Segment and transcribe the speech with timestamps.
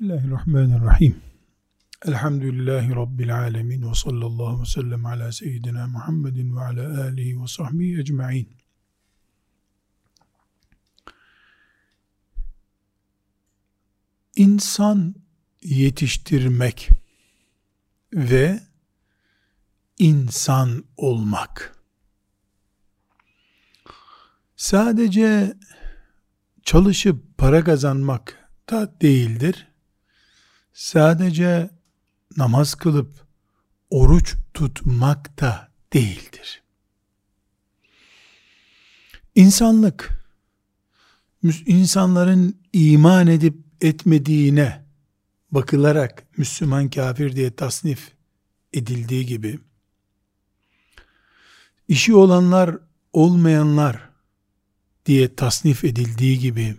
[0.00, 1.22] Bismillahirrahmanirrahim.
[2.06, 8.00] Elhamdülillahi Rabbil alemin ve sallallahu ve sellem ala seyyidina Muhammedin ve ala alihi ve sahbihi
[8.00, 8.48] ecma'in.
[14.36, 15.14] İnsan
[15.62, 16.90] yetiştirmek
[18.14, 18.60] ve
[19.98, 21.78] insan olmak.
[24.56, 25.56] Sadece
[26.62, 29.73] çalışıp para kazanmak da değildir
[30.74, 31.70] sadece
[32.36, 33.26] namaz kılıp
[33.90, 36.62] oruç tutmak da değildir.
[39.34, 40.24] İnsanlık,
[41.66, 44.84] insanların iman edip etmediğine
[45.50, 48.12] bakılarak Müslüman kafir diye tasnif
[48.72, 49.58] edildiği gibi,
[51.88, 52.78] işi olanlar
[53.12, 54.08] olmayanlar
[55.06, 56.76] diye tasnif edildiği gibi,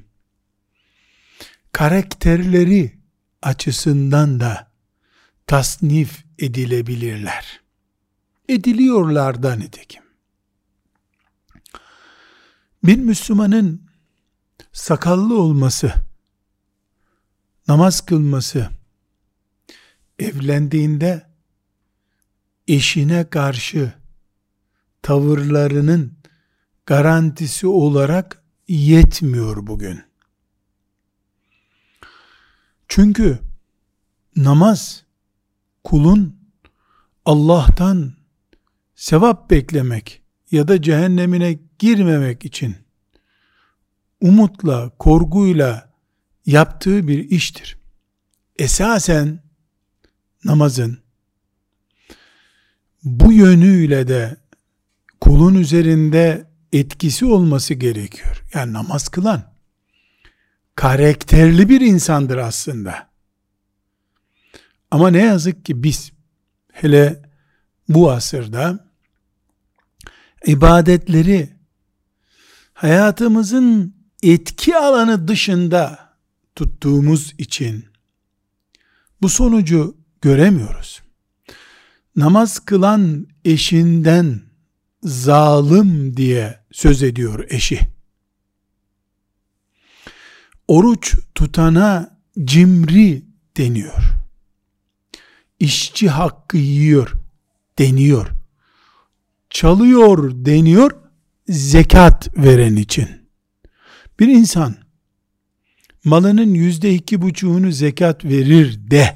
[1.71, 3.04] karakterleri
[3.45, 4.71] açısından da
[5.47, 7.61] tasnif edilebilirler.
[8.49, 10.03] Ediliyorlar da nitekim.
[12.83, 13.81] Bir Müslümanın
[14.73, 15.93] sakallı olması,
[17.67, 18.69] namaz kılması,
[20.19, 21.27] evlendiğinde
[22.67, 23.93] eşine karşı
[25.01, 26.13] tavırlarının
[26.85, 30.14] garantisi olarak yetmiyor bugün.
[32.95, 33.39] Çünkü
[34.35, 35.03] namaz
[35.83, 36.35] kulun
[37.25, 38.13] Allah'tan
[38.95, 42.75] sevap beklemek ya da cehennemine girmemek için
[44.21, 45.93] umutla, korguyla
[46.45, 47.77] yaptığı bir iştir.
[48.59, 49.39] Esasen
[50.43, 50.97] namazın
[53.03, 54.37] bu yönüyle de
[55.21, 58.43] kulun üzerinde etkisi olması gerekiyor.
[58.53, 59.54] Yani namaz kılan
[60.75, 63.09] karakterli bir insandır aslında.
[64.91, 66.11] Ama ne yazık ki biz
[66.71, 67.21] hele
[67.89, 68.89] bu asırda
[70.45, 71.49] ibadetleri
[72.73, 76.09] hayatımızın etki alanı dışında
[76.55, 77.85] tuttuğumuz için
[79.21, 81.01] bu sonucu göremiyoruz.
[82.15, 84.41] Namaz kılan eşinden
[85.03, 87.94] zalim diye söz ediyor eşi
[90.67, 93.25] oruç tutana cimri
[93.57, 94.03] deniyor.
[95.59, 97.13] İşçi hakkı yiyor
[97.79, 98.27] deniyor.
[99.49, 100.91] Çalıyor deniyor
[101.47, 103.09] zekat veren için.
[104.19, 104.75] Bir insan
[106.03, 109.15] malının yüzde iki buçuğunu zekat verir de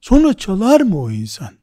[0.00, 1.54] sonra çalar mı o insan?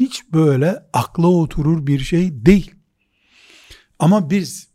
[0.00, 2.74] Hiç böyle akla oturur bir şey değil.
[3.98, 4.69] Ama biz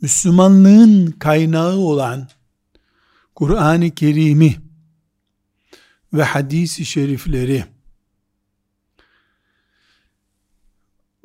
[0.00, 2.28] Müslümanlığın kaynağı olan
[3.34, 4.56] Kur'an-ı Kerim'i
[6.12, 7.64] ve hadisi şerifleri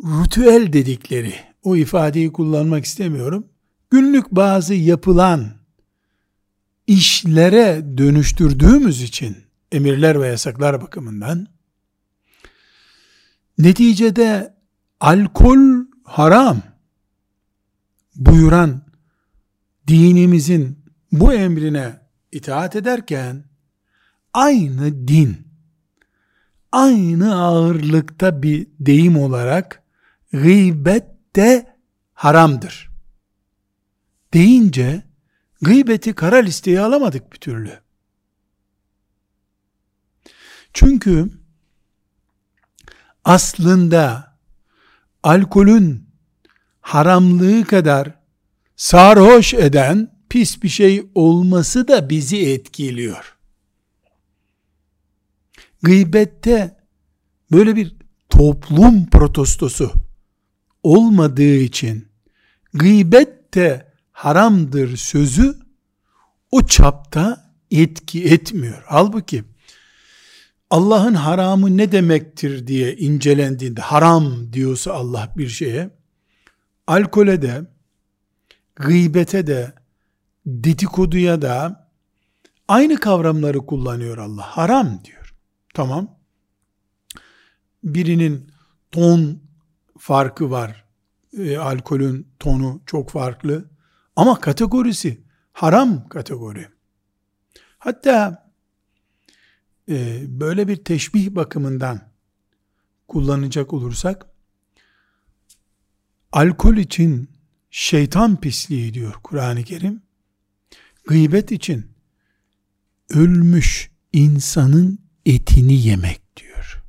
[0.04, 3.48] ritüel dedikleri o ifadeyi kullanmak istemiyorum.
[3.90, 5.52] Günlük bazı yapılan
[6.88, 9.38] işlere dönüştürdüğümüz için
[9.72, 11.48] emirler ve yasaklar bakımından
[13.58, 14.54] neticede
[15.00, 16.75] alkol haram
[18.16, 18.82] buyuran
[19.88, 22.00] dinimizin bu emrine
[22.32, 23.44] itaat ederken
[24.34, 25.48] aynı din
[26.72, 29.84] aynı ağırlıkta bir deyim olarak
[30.32, 31.06] gıybet
[31.36, 31.78] de
[32.14, 32.90] haramdır.
[34.34, 35.04] Deyince
[35.62, 37.80] gıybeti kara listeye alamadık bir türlü.
[40.74, 41.30] Çünkü
[43.24, 44.36] aslında
[45.24, 46.05] alkolün
[46.86, 48.14] haramlığı kadar
[48.76, 53.38] sarhoş eden pis bir şey olması da bizi etkiliyor.
[55.82, 56.78] Gıybette
[57.52, 57.96] böyle bir
[58.30, 59.92] toplum protestosu
[60.84, 62.08] olmadığı için
[62.74, 65.56] gıybet de haramdır sözü
[66.52, 68.84] o çapta etki etmiyor.
[68.88, 69.44] Halbuki
[70.70, 76.05] Allah'ın haramı ne demektir diye incelendiğinde haram diyorsa Allah bir şeye
[76.88, 77.66] alkole de,
[78.76, 79.74] gıybete de,
[80.46, 81.90] dedikoduya da
[82.68, 84.42] aynı kavramları kullanıyor Allah.
[84.42, 85.36] Haram diyor.
[85.74, 86.20] Tamam.
[87.84, 88.52] Birinin
[88.92, 89.42] ton
[89.98, 90.86] farkı var.
[91.38, 93.70] E, alkolün tonu çok farklı.
[94.16, 95.24] Ama kategorisi
[95.54, 96.68] haram kategori.
[97.80, 98.46] Hatta
[99.90, 102.02] e, böyle bir teşbih bakımından
[103.08, 104.26] kullanacak olursak
[106.36, 107.30] alkol için
[107.72, 110.02] şeytan pisliği diyor Kur'an-ı Kerim.
[111.08, 111.92] Gıybet için
[113.10, 116.84] ölmüş insanın etini yemek diyor.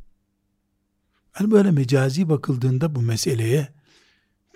[1.41, 3.69] Yani böyle mecazi bakıldığında bu meseleye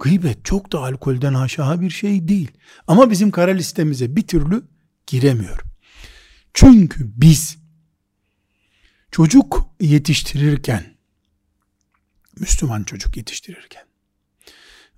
[0.00, 2.50] gıybet çok da alkolden aşağı bir şey değil.
[2.86, 4.62] Ama bizim kara listemize bir türlü
[5.06, 5.60] giremiyor.
[6.54, 7.58] Çünkü biz
[9.10, 10.96] çocuk yetiştirirken
[12.38, 13.89] Müslüman çocuk yetiştirirken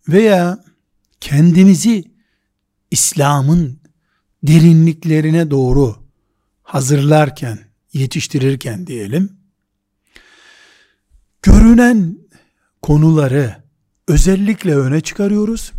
[0.08, 0.64] veya
[1.20, 2.04] kendimizi
[2.90, 3.80] İslam'ın
[4.42, 5.96] derinliklerine doğru
[6.62, 7.58] hazırlarken,
[7.92, 9.36] yetiştirirken diyelim,
[11.42, 12.18] görünen
[12.82, 13.62] konuları
[14.08, 15.72] özellikle öne çıkarıyoruz.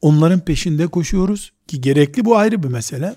[0.00, 3.16] Onların peşinde koşuyoruz ki gerekli bu ayrı bir mesele.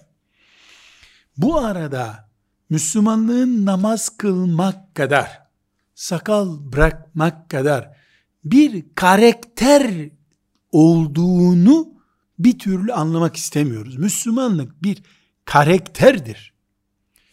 [1.38, 2.30] Bu arada
[2.70, 5.42] Müslümanlığın namaz kılmak kadar,
[5.96, 7.95] sakal bırakmak kadar
[8.46, 10.10] bir karakter
[10.72, 11.94] olduğunu
[12.40, 13.98] bir türlü anlamak istemiyoruz.
[13.98, 15.04] Müslümanlık bir
[15.46, 16.54] karakterdir.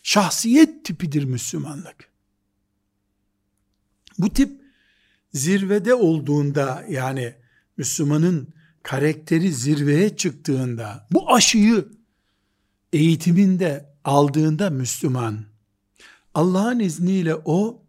[0.02, 2.12] Şahsiyet tipidir Müslümanlık.
[4.18, 4.62] Bu tip
[5.32, 7.34] zirvede olduğunda yani
[7.76, 8.48] Müslümanın
[8.82, 11.88] karakteri zirveye çıktığında bu aşıyı
[12.92, 15.44] eğitiminde aldığında Müslüman
[16.34, 17.82] Allah'ın izniyle o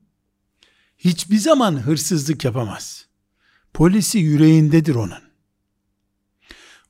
[0.97, 3.07] hiçbir zaman hırsızlık yapamaz.
[3.73, 5.23] Polisi yüreğindedir onun.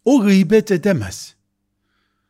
[0.05, 1.35] O gıybet edemez.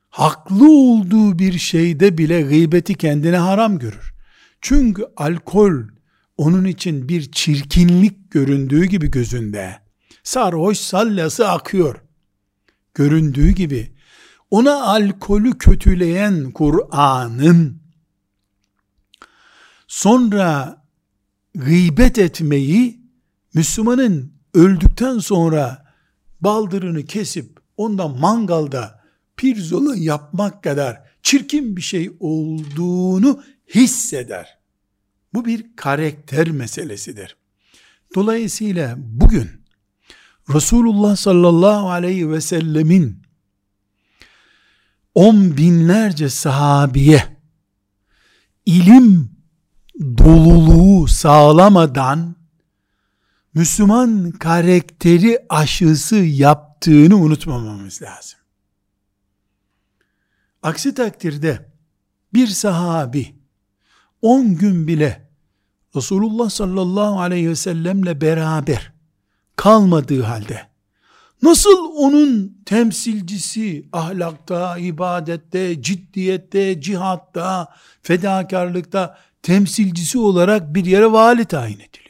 [0.10, 4.14] Haklı olduğu bir şeyde bile gıybeti kendine haram görür.
[4.62, 5.74] Çünkü alkol
[6.38, 9.80] onun için bir çirkinlik göründüğü gibi gözünde.
[10.24, 11.96] Sarhoş sallası akıyor.
[12.94, 13.96] Göründüğü gibi
[14.52, 17.82] ona alkolü kötüleyen Kur'an'ın
[19.88, 20.82] sonra
[21.56, 23.02] gıybet etmeyi
[23.54, 25.86] Müslümanın öldükten sonra
[26.42, 29.04] baldırını kesip ondan mangalda
[29.38, 33.44] pirzola yapmak kadar çirkin bir şey olduğunu
[33.76, 34.58] hisseder.
[35.34, 37.38] Bu bir karakter meselesidir.
[38.16, 39.50] Dolayısıyla bugün
[40.50, 43.24] Resulullah sallallahu aleyhi ve sellemin
[45.16, 47.24] on binlerce sahabiye
[48.66, 49.32] ilim
[50.00, 52.36] doluluğu sağlamadan
[53.54, 58.40] Müslüman karakteri aşısı yaptığını unutmamamız lazım.
[60.64, 61.70] Aksi takdirde
[62.34, 63.36] bir sahabi
[64.22, 65.30] 10 gün bile
[65.96, 68.94] Resulullah sallallahu aleyhi ve sellemle beraber
[69.56, 70.68] kalmadığı halde
[71.42, 82.03] nasıl onun temsilcisi ahlakta, ibadette, ciddiyette, cihatta, fedakarlıkta temsilcisi olarak bir yere vali tayin ediliyor.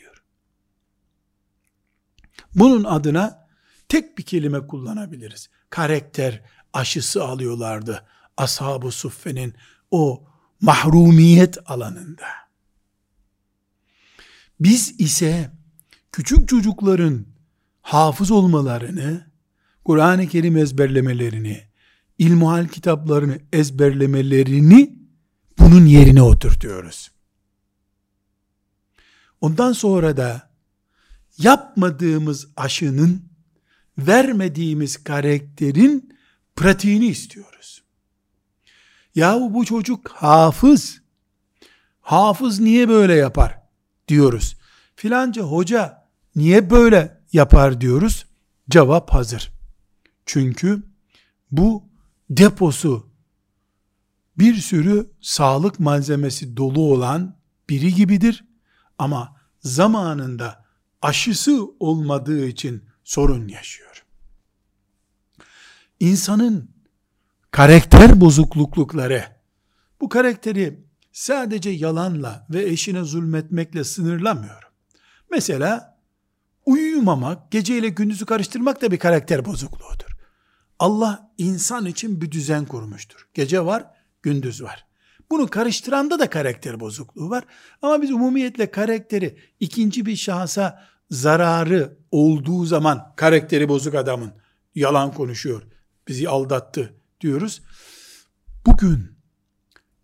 [2.56, 3.48] Bunun adına
[3.90, 5.50] tek bir kelime kullanabiliriz.
[5.70, 6.42] Karakter
[6.74, 8.06] aşısı alıyorlardı
[8.38, 9.54] ashab-ı suffenin
[9.92, 10.24] o
[10.62, 12.26] mahrumiyet alanında.
[14.60, 15.52] Biz ise
[16.12, 17.26] küçük çocukların
[17.82, 19.32] hafız olmalarını,
[19.86, 21.64] Kur'an-ı Kerim ezberlemelerini,
[22.18, 24.96] ilmuhal kitaplarını ezberlemelerini
[25.60, 27.12] bunun yerine oturtuyoruz.
[29.42, 30.53] Ondan sonra da
[31.38, 33.24] yapmadığımız aşının,
[33.98, 36.16] vermediğimiz karakterin
[36.56, 37.84] pratiğini istiyoruz.
[39.16, 41.02] Yahu bu çocuk hafız.
[42.02, 43.62] Hafız niye böyle yapar
[44.08, 44.58] diyoruz.
[44.96, 48.26] Filanca hoca niye böyle yapar diyoruz.
[48.70, 49.52] Cevap hazır.
[50.26, 50.84] Çünkü
[51.52, 51.90] bu
[52.30, 53.14] deposu
[54.38, 57.38] bir sürü sağlık malzemesi dolu olan
[57.70, 58.46] biri gibidir.
[58.98, 60.63] Ama zamanında
[61.04, 64.06] aşısı olmadığı için sorun yaşıyor.
[66.00, 66.70] İnsanın
[67.52, 69.26] karakter bozuklukları,
[70.02, 74.70] bu karakteri sadece yalanla ve eşine zulmetmekle sınırlamıyorum.
[75.32, 76.00] Mesela
[76.66, 80.18] uyumamak, geceyle gündüzü karıştırmak da bir karakter bozukluğudur.
[80.80, 83.28] Allah insan için bir düzen kurmuştur.
[83.34, 83.86] Gece var,
[84.22, 84.86] gündüz var.
[85.32, 87.44] Bunu karıştıranda da karakter bozukluğu var.
[87.82, 94.32] Ama biz umumiyetle karakteri ikinci bir şahsa zararı olduğu zaman karakteri bozuk adamın
[94.76, 95.64] yalan konuşuyor,
[96.08, 97.62] bizi aldattı diyoruz.
[98.66, 99.12] Bugün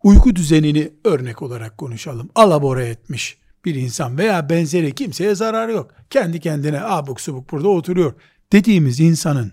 [0.03, 2.29] uyku düzenini örnek olarak konuşalım.
[2.35, 5.91] Alabora etmiş bir insan veya benzeri kimseye zararı yok.
[6.09, 8.13] Kendi kendine abuk subuk burada oturuyor
[8.51, 9.51] dediğimiz insanın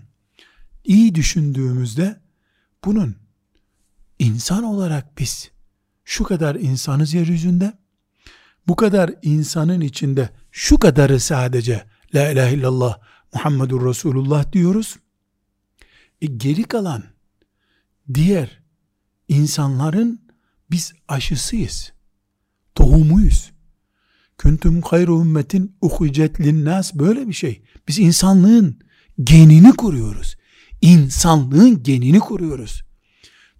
[0.83, 2.21] iyi düşündüğümüzde
[2.85, 3.15] bunun
[4.19, 5.51] insan olarak biz
[6.05, 7.73] şu kadar insanız yeryüzünde
[8.67, 11.85] bu kadar insanın içinde şu kadarı sadece
[12.15, 12.97] La ilahe illallah
[13.33, 14.95] Muhammedur Resulullah diyoruz.
[16.21, 17.03] E geri kalan
[18.13, 18.59] diğer
[19.27, 20.21] insanların
[20.71, 21.93] Biz aşısıyız.
[22.75, 23.51] Tohumuyuz.
[24.37, 27.63] Küntüm hayru ümmetin uhicet linnas böyle bir şey.
[27.87, 28.79] Biz insanlığın
[29.23, 30.37] genini kuruyoruz.
[30.81, 32.83] İnsanlığın genini kuruyoruz.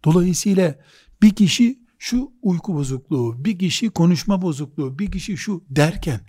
[0.03, 0.75] Dolayısıyla
[1.21, 6.21] bir kişi şu uyku bozukluğu, bir kişi konuşma bozukluğu, bir kişi şu derken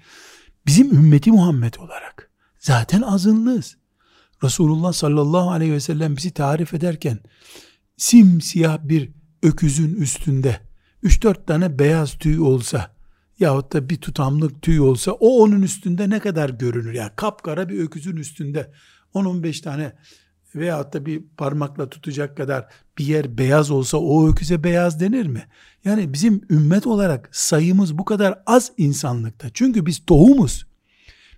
[0.68, 3.76] bizim ümmeti Muhammed olarak zaten azınlığız.
[4.44, 7.18] Resulullah sallallahu aleyhi ve sellem bizi tarif ederken
[7.96, 9.10] simsiyah bir
[9.42, 10.60] öküzün üstünde
[11.02, 12.96] 3-4 tane beyaz tüy olsa
[13.38, 16.92] yahut da bir tutamlık tüy olsa o onun üstünde ne kadar görünür?
[16.92, 18.72] Yani kapkara bir öküzün üstünde
[19.14, 19.92] 10-15 tane
[20.54, 22.66] veyahut da bir parmakla tutacak kadar
[22.98, 25.46] bir yer beyaz olsa o öküze beyaz denir mi?
[25.84, 29.48] Yani bizim ümmet olarak sayımız bu kadar az insanlıkta.
[29.54, 30.66] Çünkü biz tohumuz.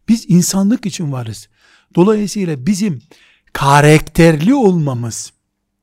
[0.09, 1.49] Biz insanlık için varız.
[1.95, 3.03] Dolayısıyla bizim
[3.53, 5.33] karakterli olmamız,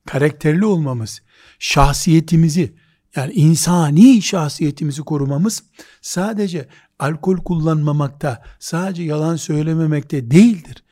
[0.05, 1.22] karakterli olmamız,
[1.60, 2.74] şahsiyetimizi,
[3.15, 5.63] yani insani şahsiyetimizi korumamız
[6.01, 6.67] sadece
[7.00, 10.84] alkol kullanmamakta, sadece yalan söylememekte değildir.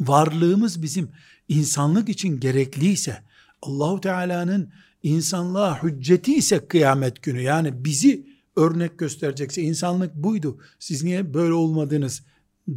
[0.00, 1.10] Varlığımız bizim
[1.48, 3.22] insanlık için gerekliyse,
[3.62, 4.72] Allahu Teala'nın
[5.02, 10.60] insanlığa hücceti ise kıyamet günü yani bizi örnek gösterecekse insanlık buydu.
[10.78, 12.22] Siz niye böyle olmadınız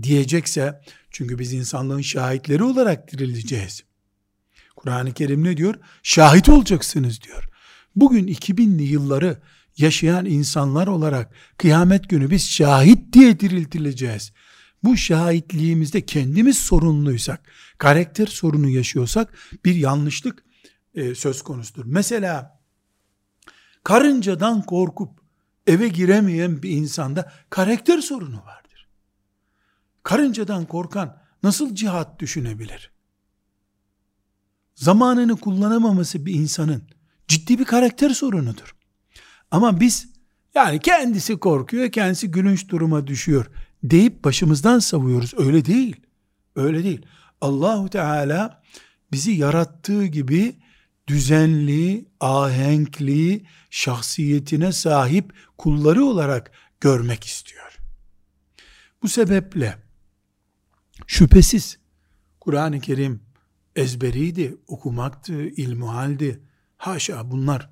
[0.01, 0.81] diyecekse
[1.11, 3.83] çünkü biz insanlığın şahitleri olarak dirileceğiz.
[4.75, 5.75] Kur'an-ı Kerim ne diyor?
[6.03, 7.49] Şahit olacaksınız diyor.
[7.95, 9.37] Bugün 2000'li yılları
[9.77, 14.31] yaşayan insanlar olarak kıyamet günü biz şahit diye diriltileceğiz.
[14.83, 19.33] Bu şahitliğimizde kendimiz sorunluysak, karakter sorunu yaşıyorsak
[19.65, 20.43] bir yanlışlık
[20.93, 21.85] e, söz konusudur.
[21.85, 22.59] Mesela
[23.83, 25.21] karıncadan korkup
[25.67, 28.87] eve giremeyen bir insanda karakter sorunu vardır.
[30.03, 32.91] Karıncadan korkan nasıl cihat düşünebilir?
[34.75, 36.83] Zamanını kullanamaması bir insanın
[37.27, 38.75] ciddi bir karakter sorunudur.
[39.51, 40.09] Ama biz
[40.55, 43.45] yani kendisi korkuyor, kendisi gülünç duruma düşüyor
[43.83, 45.33] deyip başımızdan savuyoruz.
[45.37, 45.95] Öyle değil.
[46.55, 47.05] Öyle değil.
[47.41, 48.63] Allahu Teala
[49.11, 50.55] bizi yarattığı gibi
[51.07, 57.77] düzenli, ahenkli, şahsiyetine sahip kulları olarak görmek istiyor.
[59.03, 59.77] Bu sebeple
[61.07, 61.77] şüphesiz
[62.39, 63.21] Kur'an-ı Kerim
[63.75, 66.41] ezberiydi, okumaktı, ilmuhaldi.
[66.77, 67.69] Haşa bunlar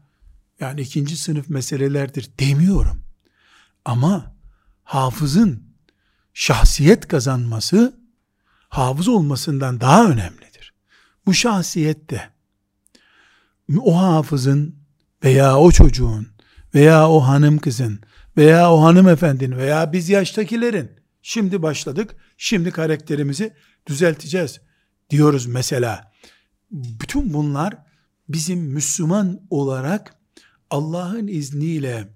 [0.60, 3.04] yani ikinci sınıf meselelerdir demiyorum.
[3.86, 4.36] Ama
[4.84, 5.65] hafızın
[6.36, 8.00] şahsiyet kazanması
[8.70, 10.74] hafız olmasından daha önemlidir.
[11.26, 12.30] Bu şahsiyette
[13.80, 14.76] o hafızın
[15.24, 16.28] veya o çocuğun
[16.76, 18.00] veya o hanım kızın
[18.38, 23.54] veya o hanımefendinin veya biz yaştakilerin şimdi başladık, şimdi karakterimizi
[23.88, 24.62] düzelteceğiz
[25.10, 26.12] diyoruz mesela.
[26.72, 27.78] Bütün bunlar
[28.30, 30.16] bizim Müslüman olarak
[30.70, 32.08] Allah'ın izniyle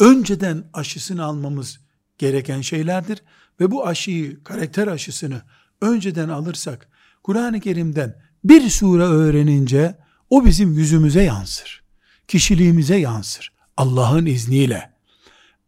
[0.00, 1.85] önceden aşısını almamız
[2.18, 3.22] gereken şeylerdir
[3.60, 5.42] ve bu aşıyı, karakter aşısını
[5.80, 6.88] önceden alırsak
[7.22, 9.94] Kur'an-ı Kerim'den bir sure öğrenince
[10.30, 11.82] o bizim yüzümüze yansır.
[12.28, 13.52] Kişiliğimize yansır.
[13.76, 14.90] Allah'ın izniyle.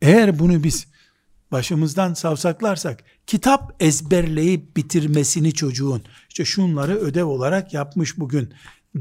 [0.02, 0.86] Eğer bunu biz
[1.52, 8.54] başımızdan savsaklarsak kitap ezberleyip bitirmesini çocuğun işte şunları ödev olarak yapmış bugün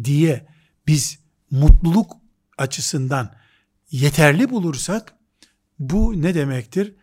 [0.04, 0.48] diye
[0.88, 1.20] biz
[1.52, 2.12] mutluluk
[2.58, 3.36] açısından
[3.92, 5.14] yeterli bulursak
[5.80, 6.96] bu ne demektir?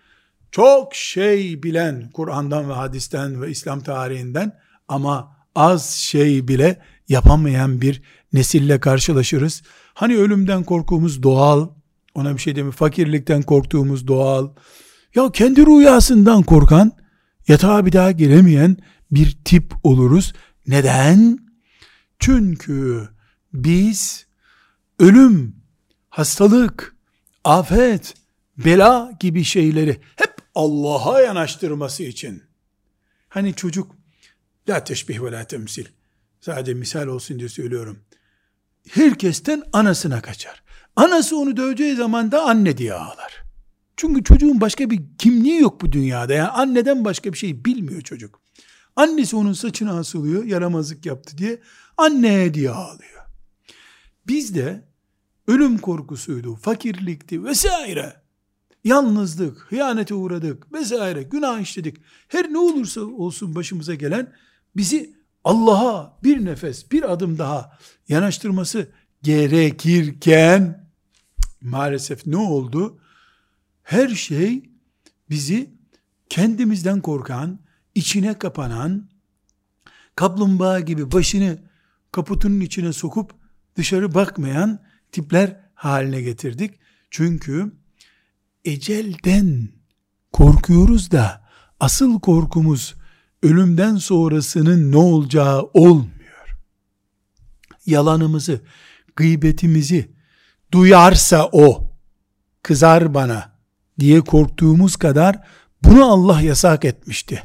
[0.55, 4.53] Çok şey bilen Kur'an'dan ve hadisten ve İslam tarihinden
[4.89, 9.63] ama az şey bile yapamayan bir nesille karşılaşırız.
[9.95, 11.69] Hani ölümden korkumuz doğal,
[12.15, 12.73] ona bir şey demiyor.
[12.73, 14.49] Fakirlikten korktuğumuz doğal.
[15.15, 16.93] Ya kendi rüyasından korkan,
[17.49, 18.77] yatağa bir daha giremeyen
[19.11, 20.33] bir tip oluruz.
[20.67, 21.39] Neden?
[22.19, 23.09] Çünkü
[23.53, 24.27] biz
[24.99, 25.57] ölüm,
[26.09, 26.97] hastalık,
[27.45, 28.15] afet,
[28.59, 32.43] bela gibi şeyleri hep Allah'a yanaştırması için.
[33.29, 33.93] Hani çocuk
[34.69, 35.87] la teşbih ve la temsil.
[36.41, 37.99] Sadece misal olsun diye söylüyorum.
[38.91, 40.63] Herkesten anasına kaçar.
[40.97, 43.43] Anası onu döveceği zaman da anne diye ağlar.
[43.97, 46.35] Çünkü çocuğun başka bir kimliği yok bu dünyada.
[46.35, 48.41] Yani anneden başka bir şey bilmiyor çocuk.
[48.97, 51.61] Annesi onun saçını asılıyor, yaramazlık yaptı diye.
[51.97, 53.25] Anne diye ağlıyor.
[54.27, 54.85] Biz de
[55.47, 58.24] ölüm korkusuydu, fakirlikti vesaire.
[58.85, 61.97] Yalnızlık, hıyanete uğradık vesaire, günah işledik.
[62.29, 64.33] Her ne olursa olsun başımıza gelen
[64.77, 65.15] bizi
[65.45, 68.89] Allah'a bir nefes, bir adım daha yanaştırması
[69.23, 70.89] gerekirken
[71.61, 72.99] maalesef ne oldu?
[73.83, 74.71] Her şey
[75.31, 75.71] bizi
[76.29, 77.59] kendimizden korkan,
[77.95, 79.09] içine kapanan,
[80.17, 81.59] kaplumbağa gibi başını
[82.13, 83.35] kaputunun içine sokup
[83.77, 84.79] dışarı bakmayan
[85.13, 86.75] tipler haline getirdik.
[87.11, 87.73] Çünkü
[88.65, 89.69] ecelden
[90.33, 91.45] korkuyoruz da
[91.81, 92.95] asıl korkumuz
[93.43, 96.59] ölümden sonrasının ne olacağı olmuyor.
[97.87, 98.61] Yalanımızı,
[99.17, 100.15] gıybetimizi
[100.73, 101.91] duyarsa o
[102.63, 103.53] kızar bana
[104.01, 105.49] diye korktuğumuz kadar
[105.85, 107.43] bunu Allah yasak etmişti.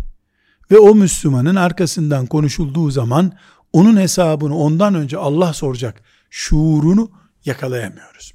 [0.72, 3.32] Ve o Müslümanın arkasından konuşulduğu zaman
[3.74, 7.12] onun hesabını ondan önce Allah soracak şuurunu
[7.46, 8.34] yakalayamıyoruz.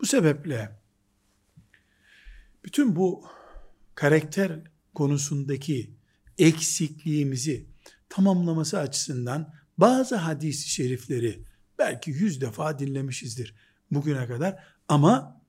[0.00, 0.79] Bu sebeple
[2.64, 3.24] bütün bu
[3.94, 4.60] karakter
[4.94, 5.94] konusundaki
[6.38, 7.66] eksikliğimizi
[8.08, 11.44] tamamlaması açısından bazı hadis-i şerifleri
[11.78, 13.54] belki yüz defa dinlemişizdir
[13.90, 15.42] bugüne kadar ama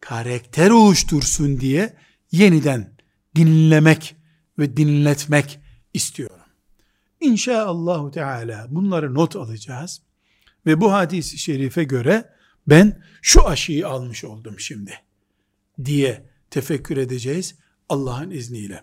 [0.00, 1.96] karakter oluştursun diye
[2.32, 2.96] yeniden
[3.36, 4.16] dinlemek
[4.58, 5.60] ve dinletmek
[5.94, 6.36] istiyorum.
[7.20, 10.02] İnşaallahu Teala bunları not alacağız
[10.66, 12.34] ve bu hadis-i şerife göre
[12.66, 14.94] ben şu aşıyı almış oldum şimdi
[15.84, 17.54] diye tefekkür edeceğiz
[17.88, 18.82] Allah'ın izniyle.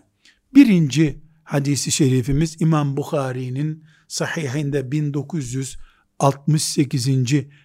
[0.54, 7.08] Birinci hadisi şerifimiz İmam Bukhari'nin sahihinde 1968.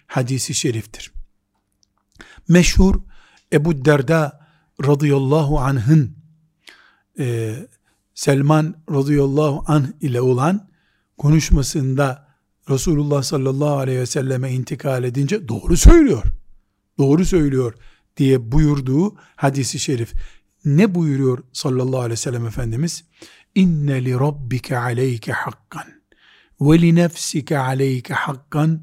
[0.06, 1.12] hadisi şeriftir.
[2.48, 2.94] Meşhur
[3.52, 4.46] Ebu Derda
[4.84, 6.16] radıyallahu anh'ın
[7.18, 7.56] e,
[8.14, 10.68] Selman radıyallahu anh ile olan
[11.18, 12.28] konuşmasında
[12.70, 16.22] Resulullah sallallahu aleyhi ve selleme intikal edince doğru söylüyor.
[16.98, 17.74] Doğru söylüyor
[18.16, 20.14] diye buyurduğu hadisi şerif.
[20.64, 23.04] Ne buyuruyor sallallahu aleyhi ve sellem Efendimiz?
[23.54, 25.86] İnne li rabbike aleyke hakkan
[26.60, 28.82] ve li nefsike aleyke hakkan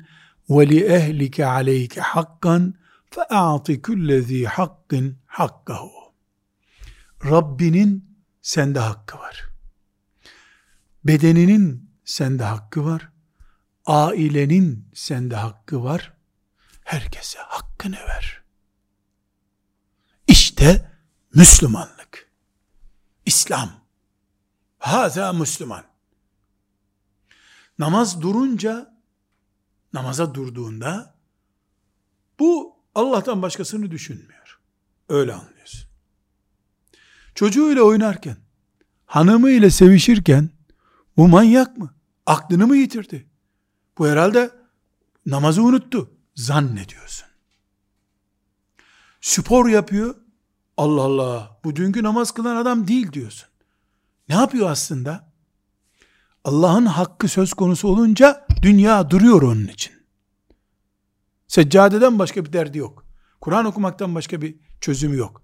[0.50, 2.74] ve li ehlike aleyke hakkan
[3.10, 5.92] fe a'ti kullezi hakkin hakkahu.
[7.26, 9.50] Rabbinin sende hakkı var.
[11.04, 13.10] Bedeninin sende hakkı var.
[13.86, 16.14] Ailenin sende hakkı var.
[16.84, 18.41] Herkese hakkını ver.
[20.62, 20.90] İşte
[21.34, 22.30] Müslümanlık.
[23.26, 23.72] İslam.
[24.80, 25.84] Haza Müslüman.
[27.80, 28.98] Namaz durunca,
[29.94, 31.16] namaza durduğunda,
[32.40, 34.60] bu Allah'tan başkasını düşünmüyor.
[35.10, 35.90] Öyle anlıyorsun.
[37.36, 38.38] Çocuğuyla oynarken,
[39.06, 40.50] hanımıyla sevişirken,
[41.18, 41.94] bu manyak mı?
[42.26, 43.28] Aklını mı yitirdi?
[43.98, 44.52] Bu herhalde
[45.26, 46.12] namazı unuttu.
[46.36, 47.28] Zannediyorsun.
[49.22, 50.21] Spor yapıyor.
[50.82, 53.50] Allah Allah bu dünkü namaz kılan adam değil diyorsun.
[54.30, 55.32] Ne yapıyor aslında?
[56.44, 59.94] Allah'ın hakkı söz konusu olunca dünya duruyor onun için.
[61.48, 63.06] Seccadeden başka bir derdi yok.
[63.42, 65.42] Kur'an okumaktan başka bir çözümü yok.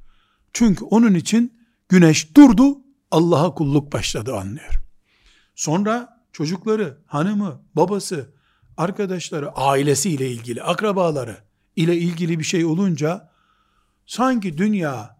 [0.53, 2.77] Çünkü onun için güneş durdu,
[3.11, 4.81] Allah'a kulluk başladı anlıyor.
[5.55, 8.33] Sonra çocukları, hanımı, babası,
[8.77, 11.37] arkadaşları, ailesiyle ilgili, akrabaları
[11.75, 13.31] ile ilgili bir şey olunca
[14.05, 15.16] sanki dünya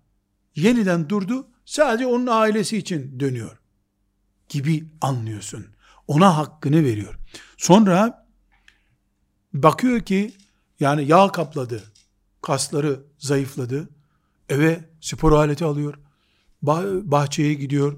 [0.57, 3.57] yeniden durdu, sadece onun ailesi için dönüyor
[4.49, 5.65] gibi anlıyorsun.
[6.07, 7.15] Ona hakkını veriyor.
[7.57, 8.27] Sonra
[9.53, 10.31] bakıyor ki
[10.79, 11.83] yani yağ kapladı,
[12.41, 13.89] kasları zayıfladı,
[14.49, 15.99] eve spor aleti alıyor,
[16.61, 17.97] bahçeye gidiyor,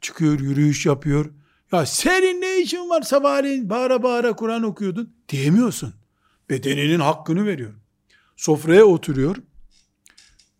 [0.00, 1.30] çıkıyor, yürüyüş yapıyor.
[1.72, 5.94] Ya senin ne işin var sabahleyin bağıra bağıra Kur'an okuyordun diyemiyorsun.
[6.50, 7.74] Bedeninin hakkını veriyor.
[8.36, 9.36] Sofraya oturuyor,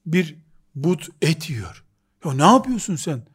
[0.07, 0.40] bir
[0.75, 1.85] but et yiyor.
[2.25, 3.27] Ya ne yapıyorsun sen?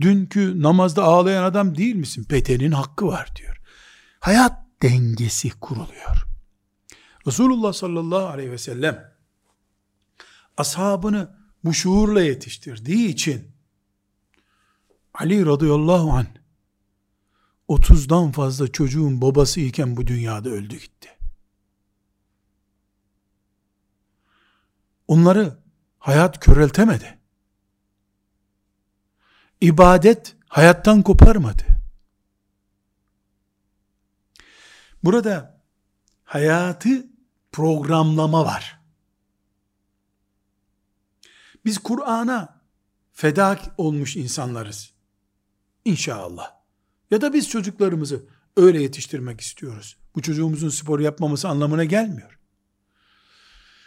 [0.00, 2.26] Dünkü namazda ağlayan adam değil misin?
[2.30, 3.60] Bedenin hakkı var diyor.
[4.20, 6.26] Hayat dengesi kuruluyor.
[7.26, 9.14] Resulullah sallallahu aleyhi ve sellem
[10.56, 13.54] ashabını bu şuurla yetiştirdiği için
[15.14, 16.26] Ali radıyallahu anh
[17.68, 21.08] 30'dan fazla çocuğun babası iken bu dünyada öldü gitti.
[25.08, 25.63] Onları
[26.04, 27.18] hayat köreltemedi.
[29.60, 31.62] İbadet hayattan koparmadı.
[35.04, 35.62] Burada
[36.24, 37.06] hayatı
[37.52, 38.80] programlama var.
[41.64, 42.60] Biz Kur'an'a
[43.12, 44.94] feda olmuş insanlarız.
[45.84, 46.52] İnşallah.
[47.10, 49.96] Ya da biz çocuklarımızı öyle yetiştirmek istiyoruz.
[50.14, 52.38] Bu çocuğumuzun spor yapmaması anlamına gelmiyor.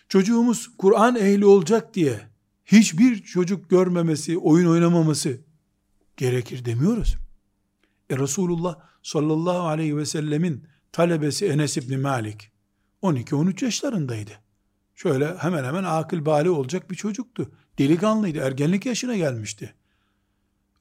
[0.10, 2.20] Çocuğumuz Kur'an ehli olacak diye
[2.66, 5.38] hiçbir çocuk görmemesi, oyun oynamaması
[6.18, 7.18] gerekir demiyoruz.
[8.10, 12.52] E Resulullah sallallahu aleyhi ve sellemin talebesi Enes İbni Malik
[13.04, 14.32] 12-13 yaşlarındaydı.
[14.96, 17.52] Şöyle hemen hemen akıl bali olacak bir çocuktu.
[17.78, 19.74] Delikanlıydı, ergenlik yaşına gelmişti.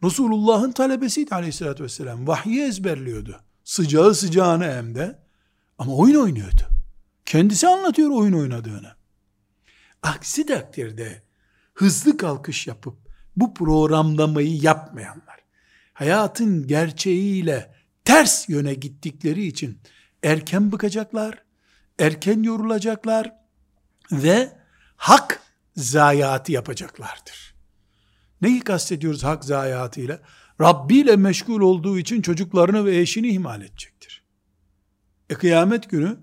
[0.04, 2.26] Resulullah'ın talebesiydi aleyhissalatü vesselam.
[2.26, 3.40] Vahyi ezberliyordu.
[3.64, 5.18] Sıcağı sıcağına hem de.
[5.78, 6.62] Ama oyun oynuyordu.
[7.26, 8.95] Kendisi anlatıyor oyun oynadığını.
[10.02, 11.22] Aksi takdirde
[11.74, 12.98] hızlı kalkış yapıp
[13.36, 15.40] bu programlamayı yapmayanlar,
[15.92, 19.80] hayatın gerçeğiyle ters yöne gittikleri için
[20.22, 21.42] erken bıkacaklar,
[21.98, 23.32] erken yorulacaklar
[24.12, 24.52] ve
[24.96, 25.40] hak
[25.76, 27.54] zayiatı yapacaklardır.
[28.42, 30.20] Neyi kastediyoruz hak zayiatıyla?
[30.60, 34.22] Rabbi ile meşgul olduğu için çocuklarını ve eşini ihmal edecektir.
[35.30, 36.18] E kıyamet günü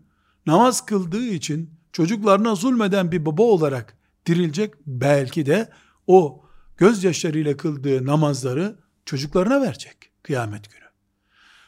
[0.45, 5.69] namaz kıldığı için çocuklarına zulmeden bir baba olarak dirilecek belki de
[6.07, 6.45] o
[6.77, 8.75] gözyaşlarıyla kıldığı namazları
[9.05, 10.83] çocuklarına verecek kıyamet günü.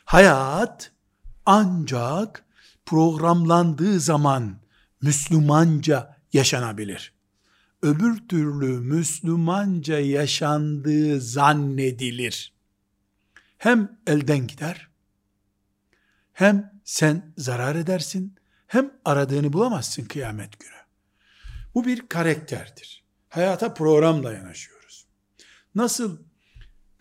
[0.06, 0.92] Hayat
[1.46, 2.46] ancak
[2.86, 4.58] programlandığı zaman
[5.02, 7.14] Müslümanca yaşanabilir.
[7.82, 12.54] Öbür türlü Müslümanca yaşandığı zannedilir.
[13.58, 14.88] Hem elden gider,
[16.34, 18.36] hem sen zarar edersin,
[18.68, 20.72] hem aradığını bulamazsın kıyamet günü.
[21.76, 23.04] Bu bir karakterdir.
[23.30, 25.06] Hayata programla yanaşıyoruz.
[25.76, 26.18] Nasıl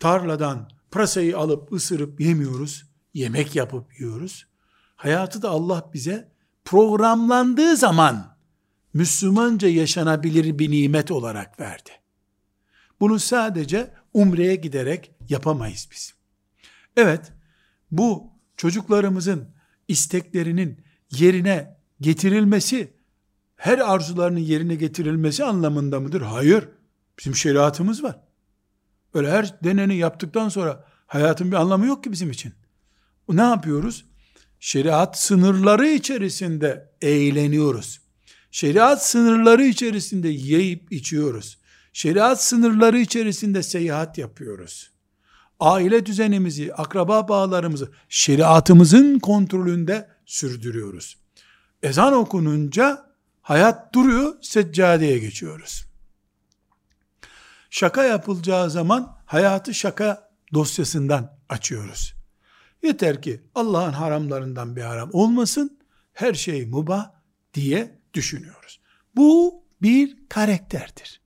[0.01, 4.47] tarladan pırasayı alıp ısırıp yemiyoruz, yemek yapıp yiyoruz.
[4.97, 6.33] Hayatı da Allah bize
[6.65, 8.37] programlandığı zaman
[8.95, 11.91] Müslümanca yaşanabilir bir nimet olarak verdi.
[13.01, 16.15] Bunu sadece umreye giderek yapamayız biz.
[16.97, 17.33] Evet,
[17.91, 19.55] bu çocuklarımızın
[19.89, 20.84] isteklerinin
[21.21, 22.93] yerine getirilmesi,
[23.57, 26.21] her arzularının yerine getirilmesi anlamında mıdır?
[26.21, 26.69] Hayır.
[27.19, 28.21] Bizim şeriatımız var.
[29.15, 32.53] Öyle her deneni yaptıktan sonra hayatın bir anlamı yok ki bizim için.
[33.29, 34.05] Ne yapıyoruz?
[34.61, 38.01] Şeriat sınırları içerisinde eğleniyoruz.
[38.51, 41.59] Şeriat sınırları içerisinde yiyip içiyoruz.
[41.93, 44.91] Şeriat sınırları içerisinde seyahat yapıyoruz.
[45.61, 51.17] Aile düzenimizi, akraba bağlarımızı şeriatımızın kontrolünde sürdürüyoruz.
[51.83, 53.11] Ezan okununca
[53.43, 55.87] hayat duruyor, seccadeye geçiyoruz.
[57.71, 62.15] Şaka yapılacağı zaman hayatı şaka dosyasından açıyoruz.
[62.83, 65.79] Yeter ki Allah'ın haramlarından bir haram olmasın,
[66.13, 67.11] her şey mubah
[67.55, 68.81] diye düşünüyoruz.
[69.17, 71.21] Bu bir karakterdir.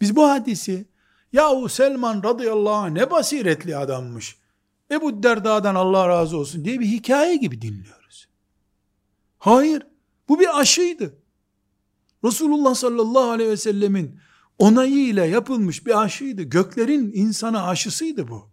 [0.00, 0.88] Biz bu hadisi
[1.32, 4.36] yahu Selman radıyallahu anh ne basiretli adammış.
[4.90, 7.95] Ebu Derda'dan Allah razı olsun diye bir hikaye gibi dinliyoruz.
[9.46, 9.82] Hayır.
[10.28, 11.18] Bu bir aşıydı.
[12.24, 14.20] Resulullah sallallahu aleyhi ve sellemin
[14.58, 16.42] onayıyla yapılmış bir aşıydı.
[16.42, 18.50] Göklerin insana aşısıydı bu.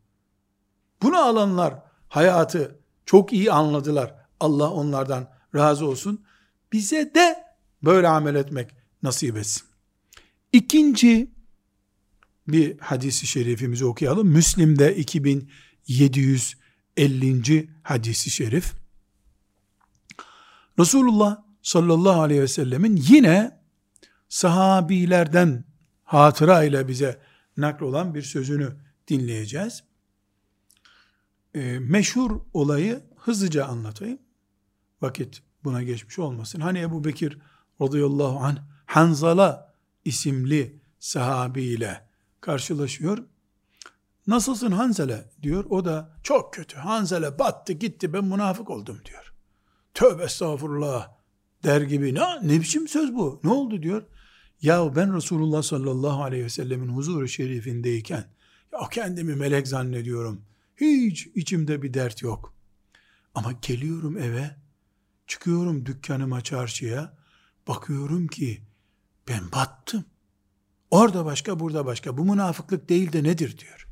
[1.01, 4.15] Bunu alanlar hayatı çok iyi anladılar.
[4.39, 6.25] Allah onlardan razı olsun.
[6.73, 7.43] Bize de
[7.83, 8.71] böyle amel etmek
[9.03, 9.63] nasip etsin.
[10.51, 11.31] İkinci
[12.47, 14.27] bir hadisi şerifimizi okuyalım.
[14.27, 17.69] Müslim'de 2750.
[17.83, 18.82] hadisi şerif.
[20.79, 23.61] Resulullah sallallahu aleyhi ve sellemin yine
[24.29, 25.63] sahabilerden
[26.03, 27.21] hatıra ile bize
[27.57, 29.83] naklolan bir sözünü dinleyeceğiz.
[31.55, 34.19] E, meşhur olayı hızlıca anlatayım.
[35.01, 36.59] Vakit buna geçmiş olmasın.
[36.59, 37.39] Hani Ebu Bekir
[37.81, 39.73] radıyallahu anh Hanzala
[40.05, 42.07] isimli sahabiyle
[42.41, 43.17] karşılaşıyor.
[44.27, 45.65] Nasılsın Hanzala diyor.
[45.69, 46.77] O da çok kötü.
[46.77, 49.32] Hanzala battı gitti ben münafık oldum diyor.
[49.93, 51.11] Tövbe estağfurullah
[51.63, 52.15] der gibi.
[52.15, 53.39] Ne, ne biçim söz bu?
[53.43, 54.03] Ne oldu diyor.
[54.61, 58.25] Ya ben Resulullah sallallahu aleyhi ve sellemin huzuru şerifindeyken
[58.73, 60.41] ya kendimi melek zannediyorum.
[60.75, 62.53] Hiç içimde bir dert yok.
[63.35, 64.55] Ama geliyorum eve,
[65.27, 67.17] çıkıyorum dükkanıma çarşıya,
[67.67, 68.61] bakıyorum ki
[69.27, 70.05] ben battım.
[70.91, 72.17] Orada başka, burada başka.
[72.17, 73.87] Bu münafıklık değil de nedir diyor.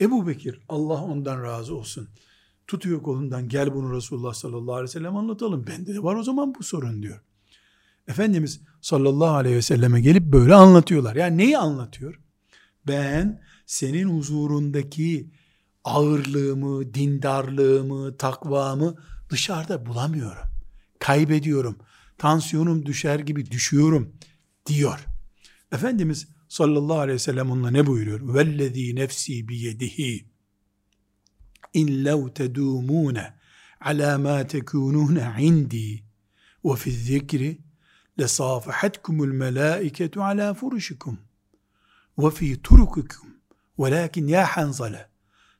[0.00, 2.08] Ebu Bekir, Allah ondan razı olsun.
[2.66, 5.66] Tutuyor kolundan, gel bunu Resulullah sallallahu aleyhi ve sellem anlatalım.
[5.66, 7.20] Bende de var o zaman bu sorun diyor.
[8.08, 11.16] Efendimiz sallallahu aleyhi ve selleme gelip böyle anlatıyorlar.
[11.16, 12.20] Yani neyi anlatıyor?
[12.86, 15.30] Ben senin huzurundaki
[15.84, 18.94] ağırlığımı, dindarlığımı, takvamı
[19.30, 20.42] dışarıda bulamıyorum.
[20.98, 21.76] Kaybediyorum.
[22.18, 24.12] Tansiyonum düşer gibi düşüyorum
[24.66, 25.06] diyor.
[25.72, 28.34] Efendimiz sallallahu aleyhi ve sellem onunla ne buyuruyor?
[28.34, 30.35] Vellezî nefsi biyedihi
[31.80, 33.26] in lev tedûmûne
[33.80, 36.04] alâ mâ tekûnûne indi
[36.64, 37.60] ve fi zikri
[38.18, 41.16] lesafahatkumul melâiketu alâ furuşikum
[42.18, 43.30] ve fi turukikum
[43.78, 45.08] velakin ya hanzale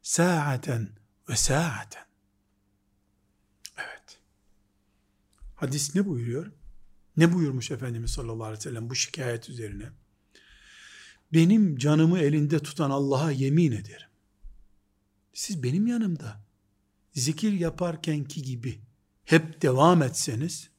[0.03, 0.89] sa'aten
[1.29, 2.07] ve sa'aten
[3.77, 4.19] evet
[5.55, 6.53] hadis ne buyuruyor?
[7.17, 9.89] Ne buyurmuş Efendimiz sallallahu aleyhi ve sellem bu şikayet üzerine?
[11.33, 14.06] Benim canımı elinde tutan Allah'a yemin ederim.
[15.37, 16.45] Siz benim yanımda
[17.13, 18.81] zikir yaparkenki gibi
[19.25, 20.71] hep devam etseniz,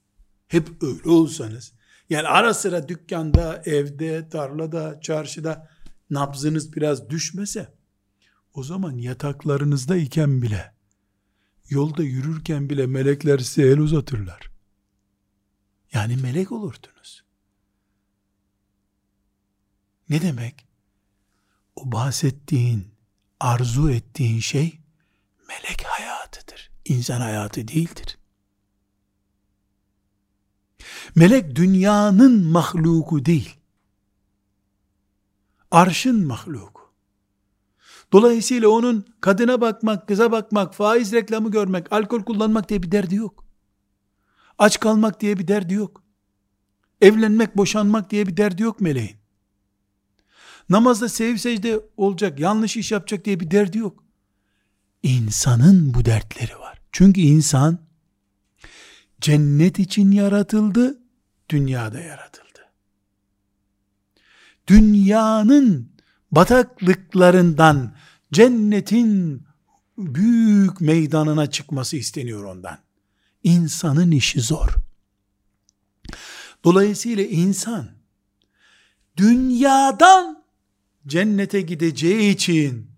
[0.47, 1.73] hep öyle olsanız,
[2.09, 5.69] Yani ara sıra dükkanda, evde, tarlada, çarşıda
[6.09, 7.73] nabzınız biraz düşmese
[8.53, 10.73] o zaman yataklarınızda iken bile
[11.69, 14.51] yolda yürürken bile melekler size el uzatırlar.
[15.93, 17.23] Yani melek olurdunuz.
[20.09, 20.67] Ne demek?
[21.75, 22.96] O bahsettiğin,
[23.39, 24.79] arzu ettiğin şey
[25.47, 26.71] melek hayatıdır.
[26.85, 28.17] İnsan hayatı değildir.
[31.15, 33.55] Melek dünyanın mahluku değil.
[35.71, 36.81] Arşın mahluku.
[38.11, 43.45] Dolayısıyla onun kadına bakmak, kıza bakmak, faiz reklamı görmek, alkol kullanmak diye bir derdi yok.
[44.57, 46.03] Aç kalmak diye bir derdi yok.
[47.01, 49.17] Evlenmek, boşanmak diye bir derdi yok meleğin.
[50.69, 54.03] Namazda sev secde olacak, yanlış iş yapacak diye bir derdi yok.
[55.03, 56.81] İnsanın bu dertleri var.
[56.91, 57.79] Çünkü insan
[59.21, 60.99] cennet için yaratıldı,
[61.49, 62.47] dünyada yaratıldı.
[64.67, 65.91] Dünyanın
[66.31, 67.95] bataklıklarından
[68.33, 69.43] cennetin
[69.97, 72.77] büyük meydanına çıkması isteniyor ondan.
[73.43, 74.75] İnsanın işi zor.
[76.63, 77.89] Dolayısıyla insan
[79.17, 80.36] dünyadan
[81.07, 82.91] cennete gideceği için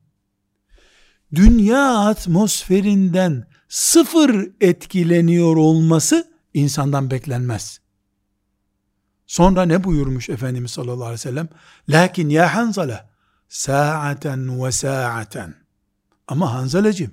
[1.36, 7.80] dünya atmosferinden sıfır etkileniyor olması insandan beklenmez.
[9.28, 11.50] Sonra ne buyurmuş Efendimiz sallallahu aleyhi ve sellem?
[11.90, 13.10] Lakin ya Hanzala
[13.50, 15.56] sa'aten ve sa'aten.
[16.28, 17.12] Ama Hanzalacığım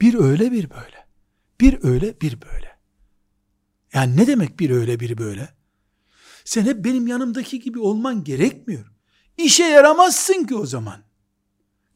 [0.00, 1.06] bir öyle bir böyle.
[1.60, 2.78] Bir öyle bir böyle.
[3.94, 5.48] Yani ne demek bir öyle bir böyle?
[6.44, 8.92] Sen hep benim yanımdaki gibi olman gerekmiyor.
[9.36, 10.96] İşe yaramazsın ki o zaman.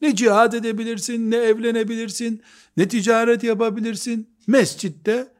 [0.01, 2.41] Ne cihad edebilirsin, ne evlenebilirsin,
[2.77, 4.29] ne ticaret yapabilirsin.
[4.47, 5.33] Mescitte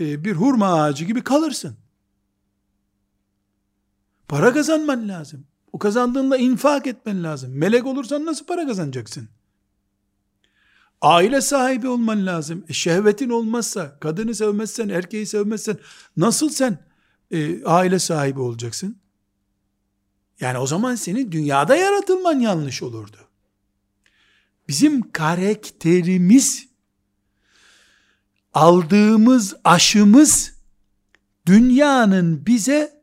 [0.00, 1.76] e, bir hurma ağacı gibi kalırsın.
[4.28, 5.46] Para kazanman lazım.
[5.72, 7.52] O kazandığında infak etmen lazım.
[7.54, 9.28] Melek olursan nasıl para kazanacaksın?
[11.00, 12.64] Aile sahibi olman lazım.
[12.68, 15.78] E, şehvetin olmazsa, kadını sevmezsen, erkeği sevmezsen
[16.16, 16.78] nasıl sen
[17.30, 18.98] e, aile sahibi olacaksın?
[20.40, 23.16] Yani o zaman senin dünyada yaratılman yanlış olurdu.
[24.68, 26.68] Bizim karakterimiz,
[28.54, 30.54] aldığımız aşımız,
[31.46, 33.02] dünyanın bize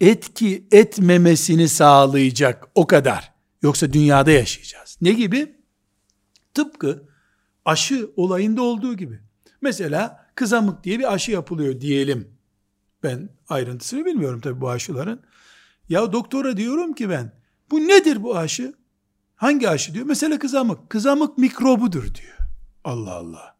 [0.00, 3.32] etki etmemesini sağlayacak o kadar.
[3.62, 4.98] Yoksa dünyada yaşayacağız.
[5.00, 5.56] Ne gibi?
[6.54, 7.08] Tıpkı
[7.64, 9.20] aşı olayında olduğu gibi.
[9.60, 12.28] Mesela kızamık diye bir aşı yapılıyor diyelim.
[13.02, 15.20] Ben ayrıntısını bilmiyorum tabii bu aşıların.
[15.90, 17.32] Ya doktora diyorum ki ben,
[17.70, 18.74] bu nedir bu aşı?
[19.36, 20.06] Hangi aşı diyor?
[20.06, 20.90] Mesela kızamık.
[20.90, 22.36] Kızamık mikrobudur diyor.
[22.84, 23.56] Allah Allah.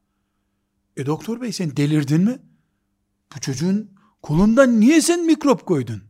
[0.97, 2.39] E doktor bey sen delirdin mi?
[3.37, 3.91] Bu çocuğun
[4.23, 6.03] kolundan niye sen mikrop koydun?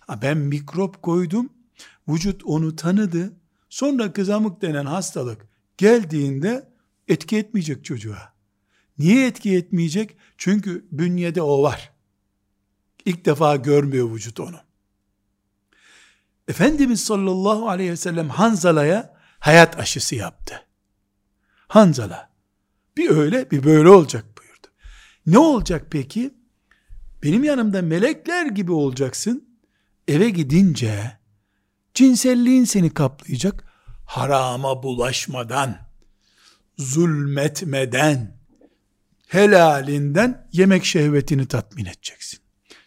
[0.00, 1.48] Ha, ben mikrop koydum.
[2.08, 3.32] Vücut onu tanıdı.
[3.68, 5.48] Sonra kızamık denen hastalık
[5.78, 6.72] geldiğinde
[7.08, 8.34] etki etmeyecek çocuğa.
[8.98, 10.16] Niye etki etmeyecek?
[10.38, 11.92] Çünkü bünyede o var.
[13.04, 14.56] İlk defa görmüyor vücut onu.
[16.48, 20.66] Efendimiz sallallahu aleyhi ve sellem Hanzala'ya hayat aşısı yaptı.
[21.68, 22.30] Hanzala
[22.96, 24.66] bir öyle bir böyle olacak buyurdu.
[25.26, 26.34] Ne olacak peki?
[27.22, 29.48] Benim yanımda melekler gibi olacaksın.
[30.08, 31.18] Eve gidince
[31.94, 33.64] cinselliğin seni kaplayacak.
[34.06, 35.78] Harama bulaşmadan,
[36.78, 38.38] zulmetmeden,
[39.28, 42.40] helalinden yemek şehvetini tatmin edeceksin.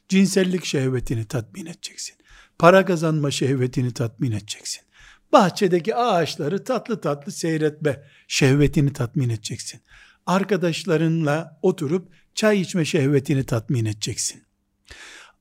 [0.09, 2.17] Cinsellik şehvetini tatmin edeceksin
[2.59, 4.83] para kazanma şehvetini tatmin edeceksin.
[5.31, 9.81] Bahçedeki ağaçları tatlı tatlı seyretme şehvetini tatmin edeceksin.
[10.25, 14.43] Arkadaşlarınla oturup çay içme şehvetini tatmin edeceksin.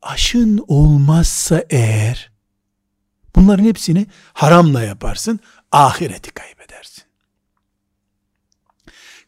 [0.02, 2.33] Aşın olmazsa eğer
[3.37, 5.40] bunların hepsini haramla yaparsın,
[5.72, 7.05] ahireti kaybedersin.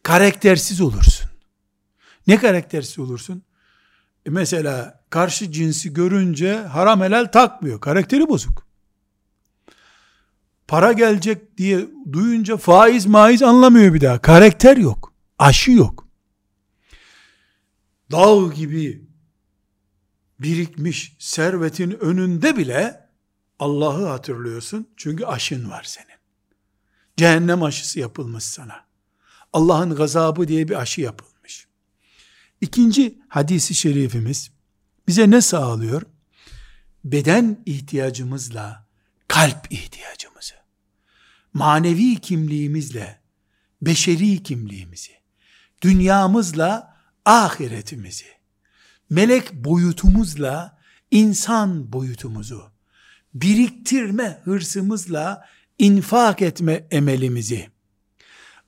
[0.03, 1.29] Karaktersiz olursun.
[2.27, 3.43] Ne karaktersiz olursun?
[4.25, 7.81] E mesela karşı cinsi görünce haram helal takmıyor.
[7.81, 8.67] Karakteri bozuk.
[10.67, 14.21] Para gelecek diye duyunca faiz maiz anlamıyor bir daha.
[14.21, 15.13] Karakter yok.
[15.39, 16.07] Aşı yok.
[18.11, 19.09] Dağ gibi
[20.39, 23.09] birikmiş servetin önünde bile
[23.59, 24.87] Allah'ı hatırlıyorsun.
[24.97, 26.19] Çünkü aşın var senin.
[27.17, 28.85] Cehennem aşısı yapılmış sana.
[29.53, 31.28] Allah'ın gazabı diye bir aşı yapılmış.
[32.61, 34.51] İkinci hadisi şerifimiz
[35.07, 36.01] bize ne sağlıyor?
[37.03, 38.87] Beden ihtiyacımızla
[39.27, 40.53] kalp ihtiyacımızı,
[41.53, 43.19] manevi kimliğimizle
[43.81, 45.11] beşeri kimliğimizi,
[45.81, 48.25] dünyamızla ahiretimizi,
[49.09, 50.79] melek boyutumuzla
[51.11, 52.71] insan boyutumuzu,
[53.33, 55.45] biriktirme hırsımızla
[55.77, 57.69] infak etme emelimizi,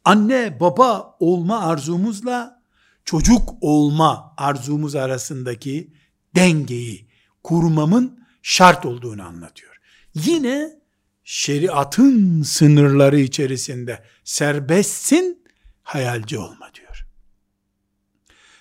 [0.05, 2.60] anne baba olma arzumuzla
[3.05, 5.93] çocuk olma arzumuz arasındaki
[6.35, 7.07] dengeyi
[7.43, 9.75] kurmamın şart olduğunu anlatıyor.
[10.13, 10.81] Yine
[11.23, 15.43] şeriatın sınırları içerisinde serbestsin,
[15.83, 17.05] hayalci olma diyor.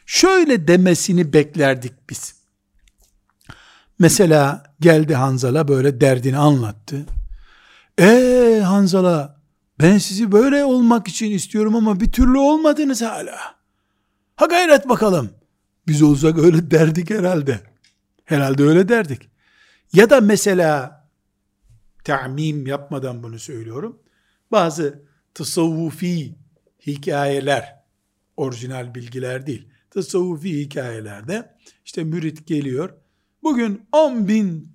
[0.06, 2.34] Şöyle demesini beklerdik biz.
[3.98, 7.06] Mesela geldi Hanzala böyle derdini anlattı.
[7.98, 9.40] Eee Hanzala
[9.80, 13.59] ben sizi böyle olmak için istiyorum ama bir türlü olmadınız hala.
[14.40, 15.30] Ha gayret bakalım.
[15.88, 17.60] Biz olsak öyle derdik herhalde.
[18.24, 19.28] Herhalde öyle derdik.
[19.92, 21.04] Ya da mesela
[22.04, 24.02] ta'mim yapmadan bunu söylüyorum.
[24.52, 25.02] Bazı
[25.34, 26.34] tasavvufi
[26.86, 27.82] hikayeler,
[28.36, 32.90] orijinal bilgiler değil, tasavvufi hikayelerde işte mürit geliyor,
[33.42, 34.72] bugün 10 bin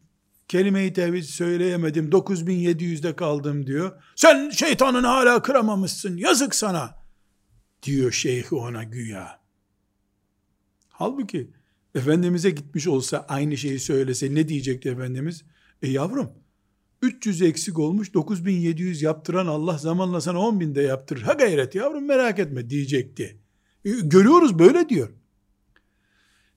[0.47, 4.03] kelime-i tevhid söyleyemedim, 9700'de kaldım diyor.
[4.15, 6.95] Sen şeytanın hala kıramamışsın, yazık sana,
[7.83, 9.44] diyor şeyhi ona güya.
[10.97, 11.51] Halbuki
[11.95, 15.43] Efendimiz'e gitmiş olsa aynı şeyi söylese ne diyecekti Efendimiz?
[15.81, 16.29] E yavrum
[17.01, 21.21] 300 eksik olmuş 9700 yaptıran Allah zamanla sana 10 binde yaptırır.
[21.21, 23.39] Ha gayret yavrum merak etme diyecekti.
[23.85, 25.09] E, görüyoruz böyle diyor.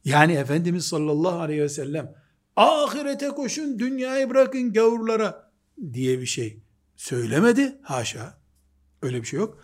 [0.05, 2.14] Yani Efendimiz sallallahu aleyhi ve sellem
[2.57, 5.53] ahirete koşun dünyayı bırakın gavurlara
[5.92, 6.62] diye bir şey
[6.96, 7.79] söylemedi.
[7.83, 8.38] Haşa.
[9.03, 9.59] Öyle bir şey yok.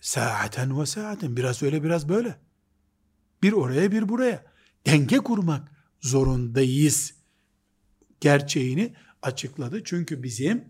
[0.00, 2.47] Saaten ve saaten biraz öyle biraz böyle.
[3.42, 4.44] Bir oraya bir buraya.
[4.86, 7.14] Denge kurmak zorundayız
[8.20, 9.84] gerçeğini açıkladı.
[9.84, 10.64] Çünkü bizim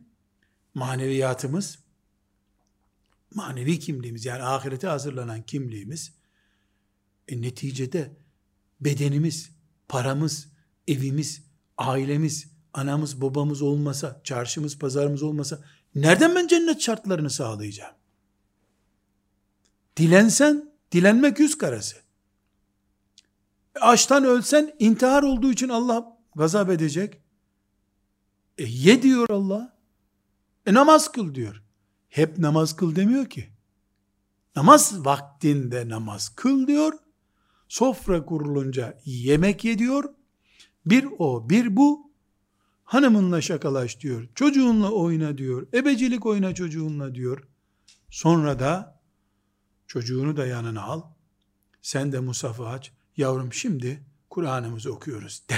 [0.74, 1.78] maneviyatımız,
[3.34, 6.12] manevi kimliğimiz yani ahirete hazırlanan kimliğimiz
[7.28, 8.16] e, neticede
[8.80, 9.50] bedenimiz,
[9.88, 10.48] paramız,
[10.88, 11.42] evimiz,
[11.78, 17.94] ailemiz, anamız, babamız olmasa, çarşımız, pazarımız olmasa nereden ben cennet şartlarını sağlayacağım?
[19.96, 21.96] Dilensen, dilenmek yüz karası.
[23.80, 27.20] Açtan ölsen intihar olduğu için Allah gazap edecek.
[28.58, 29.78] E, ye diyor Allah.
[30.66, 31.62] E namaz kıl diyor.
[32.08, 33.48] Hep namaz kıl demiyor ki.
[34.56, 36.92] Namaz vaktinde namaz kıl diyor.
[37.68, 40.04] Sofra kurulunca yemek ye diyor.
[40.86, 42.08] Bir o bir bu.
[42.84, 44.28] Hanımınla şakalaş diyor.
[44.34, 45.66] Çocuğunla oyna diyor.
[45.74, 47.48] Ebecilik oyna çocuğunla diyor.
[48.10, 49.00] Sonra da
[49.86, 51.02] çocuğunu da yanına al.
[51.82, 52.92] Sen de musafı aç.
[53.18, 55.54] Yavrum şimdi Kur'an'ımızı okuyoruz de.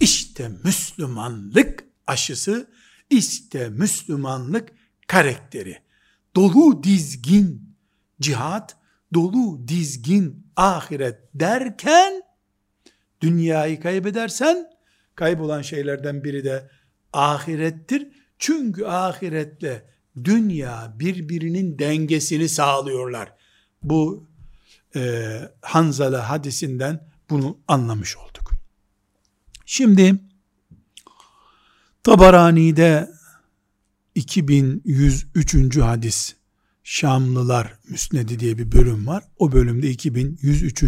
[0.00, 2.70] İşte Müslümanlık aşısı,
[3.10, 4.68] işte Müslümanlık
[5.06, 5.78] karakteri.
[6.36, 7.76] Dolu dizgin
[8.20, 8.76] cihat,
[9.14, 12.22] dolu dizgin ahiret derken
[13.20, 14.70] dünyayı kaybedersen
[15.14, 16.70] kaybolan şeylerden biri de
[17.12, 18.08] ahirettir.
[18.38, 19.90] Çünkü ahiretle
[20.24, 23.32] dünya birbirinin dengesini sağlıyorlar.
[23.82, 24.28] Bu
[24.96, 28.52] e, Hanzala hadisinden bunu anlamış olduk.
[29.66, 30.14] Şimdi
[32.02, 33.10] Tabarani'de
[34.14, 35.76] 2103.
[35.76, 36.34] hadis
[36.84, 39.24] Şamlılar Müsnedi diye bir bölüm var.
[39.38, 40.84] O bölümde 2103.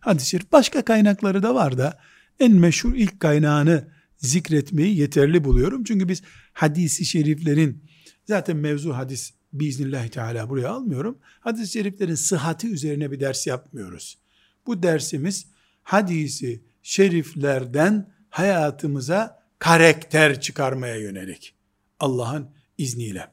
[0.00, 0.34] hadis.
[0.52, 1.98] Başka kaynakları da var da
[2.40, 5.84] en meşhur ilk kaynağını zikretmeyi yeterli buluyorum.
[5.84, 7.84] Çünkü biz hadisi şeriflerin
[8.24, 11.18] zaten mevzu hadis biiznillahü teala buraya almıyorum.
[11.40, 14.18] Hadis-i şeriflerin sıhhati üzerine bir ders yapmıyoruz.
[14.66, 15.46] Bu dersimiz
[15.82, 21.54] hadisi şeriflerden hayatımıza karakter çıkarmaya yönelik.
[22.00, 23.28] Allah'ın izniyle.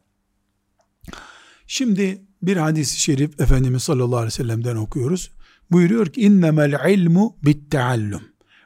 [1.68, 5.32] Şimdi bir hadis-i şerif Efendimiz sallallahu aleyhi ve sellem'den okuyoruz.
[5.72, 8.22] Buyuruyor ki innemel ilmu bitteallum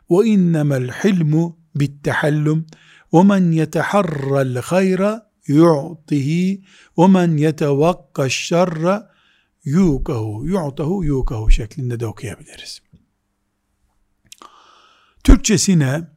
[0.09, 2.65] ve innemel hilmu bittehallum
[3.13, 6.65] ve men yeteharral hayra yu'tihi
[6.97, 9.13] ve men yetevakka şerra
[9.63, 12.81] yukahu yu'tahu yukahu şeklinde de okuyabiliriz.
[15.23, 16.07] Türkçesine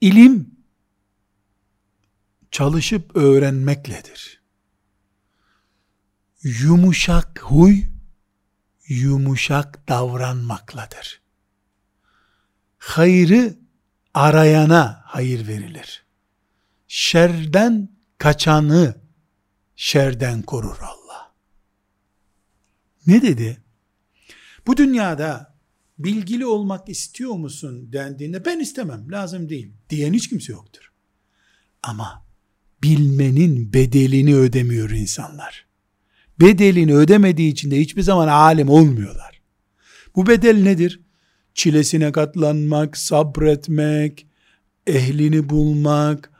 [0.00, 0.50] ilim
[2.50, 4.42] çalışıp öğrenmekledir.
[6.42, 7.82] Yumuşak huy
[8.88, 11.20] yumuşak davranmakladır.
[12.78, 13.58] Hayrı
[14.14, 16.04] arayana hayır verilir.
[16.88, 18.94] Şerden kaçanı
[19.76, 21.34] şerden korur Allah.
[23.06, 23.62] Ne dedi?
[24.66, 25.58] Bu dünyada
[25.98, 30.92] bilgili olmak istiyor musun dendiğinde ben istemem lazım değil diyen hiç kimse yoktur.
[31.82, 32.26] Ama
[32.82, 35.66] bilmenin bedelini ödemiyor insanlar.
[36.40, 39.42] Bedelini ödemediği için de hiçbir zaman alim olmuyorlar.
[40.16, 41.00] Bu bedel nedir?
[41.58, 44.26] çilesine katlanmak, sabretmek,
[44.86, 46.30] ehlini bulmak,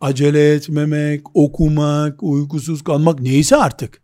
[0.00, 4.02] acele etmemek, okumak, uykusuz kalmak neyse artık.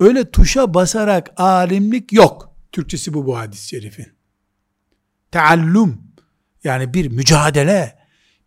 [0.00, 2.56] Öyle tuşa basarak alimlik yok.
[2.72, 4.06] Türkçesi bu bu hadis-i şerifin.
[5.30, 5.98] Teallüm
[6.64, 7.98] yani bir mücadele,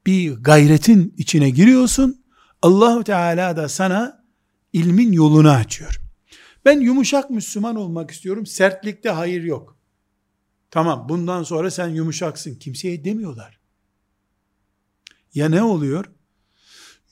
[0.05, 2.23] bir gayretin içine giriyorsun.
[2.61, 4.25] Allahu Teala da sana
[4.73, 6.01] ilmin yolunu açıyor.
[6.65, 8.45] Ben yumuşak Müslüman olmak istiyorum.
[8.45, 9.77] Sertlikte hayır yok.
[10.71, 12.55] Tamam bundan sonra sen yumuşaksın.
[12.55, 13.59] Kimseye demiyorlar.
[15.33, 16.05] Ya ne oluyor?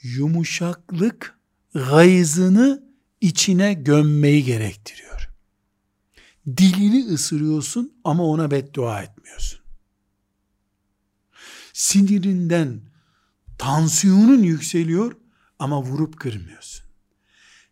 [0.04, 1.40] Yumuşaklık
[1.74, 2.84] gayzını
[3.22, 5.30] içine gömmeyi gerektiriyor.
[6.48, 9.60] Dilini ısırıyorsun ama ona beddua etmiyorsun.
[11.74, 12.82] Sinirinden
[13.58, 15.16] tansiyonun yükseliyor
[15.60, 16.86] ama vurup kırmıyorsun.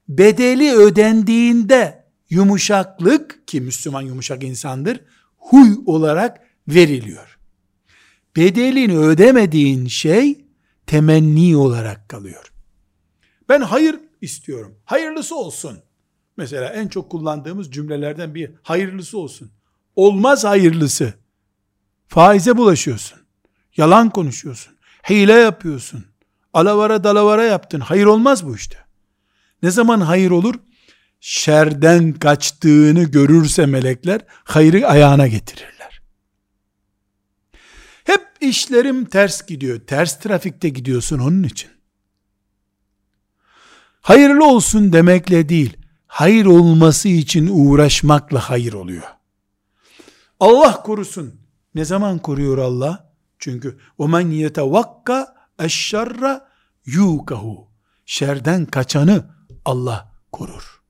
[0.07, 5.01] Bedeli ödendiğinde yumuşaklık ki Müslüman yumuşak insandır
[5.37, 7.39] huy olarak veriliyor.
[8.35, 10.48] Bedelini ödemediğin şey
[10.89, 12.51] temenni olarak kalıyor.
[13.49, 14.75] Ben hayır istiyorum.
[14.85, 15.79] Hayırlısı olsun.
[16.37, 19.51] Mesela en çok kullandığımız cümlelerden bir hayırlısı olsun.
[19.95, 21.13] Olmaz hayırlısı.
[22.07, 23.19] Faize bulaşıyorsun.
[23.77, 24.73] Yalan konuşuyorsun.
[25.09, 26.05] Hile yapıyorsun.
[26.53, 27.79] Alavara dalavara yaptın.
[27.79, 28.77] Hayır olmaz bu işte.
[29.63, 30.55] Ne zaman hayır olur?
[31.19, 35.78] Şerden kaçtığını görürse melekler hayrı ayağına getirirler.
[38.09, 39.79] Hep işlerim ters gidiyor.
[39.79, 41.69] Ters trafikte gidiyorsun onun için.
[44.01, 49.03] Hayırlı olsun demekle değil, hayır olması için uğraşmakla hayır oluyor.
[50.39, 51.41] Allah korusun.
[51.75, 53.13] Ne zaman koruyor Allah?
[53.39, 56.49] Çünkü o men yetevakka eşşerra
[56.85, 57.67] yukahu.
[58.05, 59.25] Şerden kaçanı
[59.65, 60.81] Allah korur.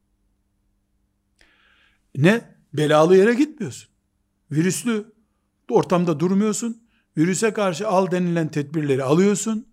[2.15, 2.55] Ne?
[2.73, 3.89] Belalı yere gitmiyorsun.
[4.51, 5.13] Virüslü
[5.69, 6.88] ortamda durmuyorsun.
[7.19, 9.67] Virüse karşı al denilen tedbirleri alıyorsun.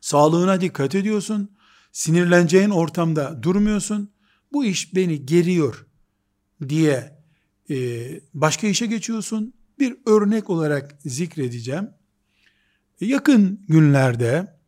[0.00, 1.50] Sağlığına dikkat ediyorsun.
[1.92, 4.10] Sinirleneceğin ortamda durmuyorsun.
[4.52, 5.86] Bu iş beni geriyor
[6.68, 7.18] diye
[7.70, 7.76] e,
[8.34, 9.54] başka işe geçiyorsun.
[9.78, 11.90] Bir örnek olarak zikredeceğim.
[13.00, 14.58] Yakın günlerde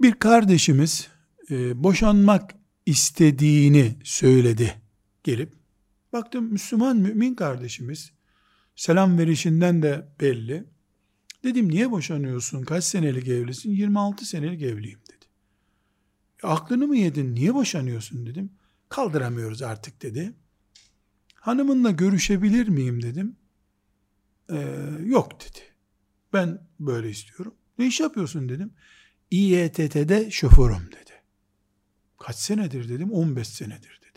[0.00, 1.08] bir kardeşimiz
[1.50, 2.54] e, boşanmak
[2.86, 4.74] istediğini söyledi
[5.24, 5.52] gelip.
[6.12, 8.17] Baktım Müslüman mümin kardeşimiz
[8.78, 10.64] selam verişinden de belli.
[11.44, 12.62] Dedim niye boşanıyorsun?
[12.62, 13.70] Kaç senelik evlisin?
[13.70, 15.24] 26 senelik evliyim dedi.
[16.42, 17.34] E, aklını mı yedin?
[17.34, 18.52] Niye boşanıyorsun dedim.
[18.88, 20.32] Kaldıramıyoruz artık dedi.
[21.34, 23.36] Hanımınla görüşebilir miyim dedim.
[24.50, 25.60] Ee, yok dedi.
[26.32, 27.54] Ben böyle istiyorum.
[27.78, 28.72] Ne iş yapıyorsun dedim.
[29.30, 31.12] İETT'de şoförüm dedi.
[32.18, 33.12] Kaç senedir dedim?
[33.12, 34.07] 15 senedir dedi.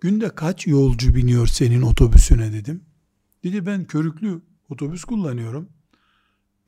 [0.00, 2.84] Günde kaç yolcu biniyor senin otobüsüne dedim.
[3.44, 5.68] Dedi ben körüklü otobüs kullanıyorum.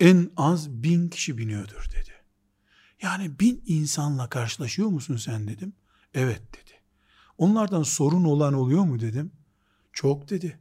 [0.00, 2.12] En az bin kişi biniyordur dedi.
[3.02, 5.72] Yani bin insanla karşılaşıyor musun sen dedim.
[6.14, 6.72] Evet dedi.
[7.38, 9.32] Onlardan sorun olan oluyor mu dedim.
[9.92, 10.58] Çok dedi.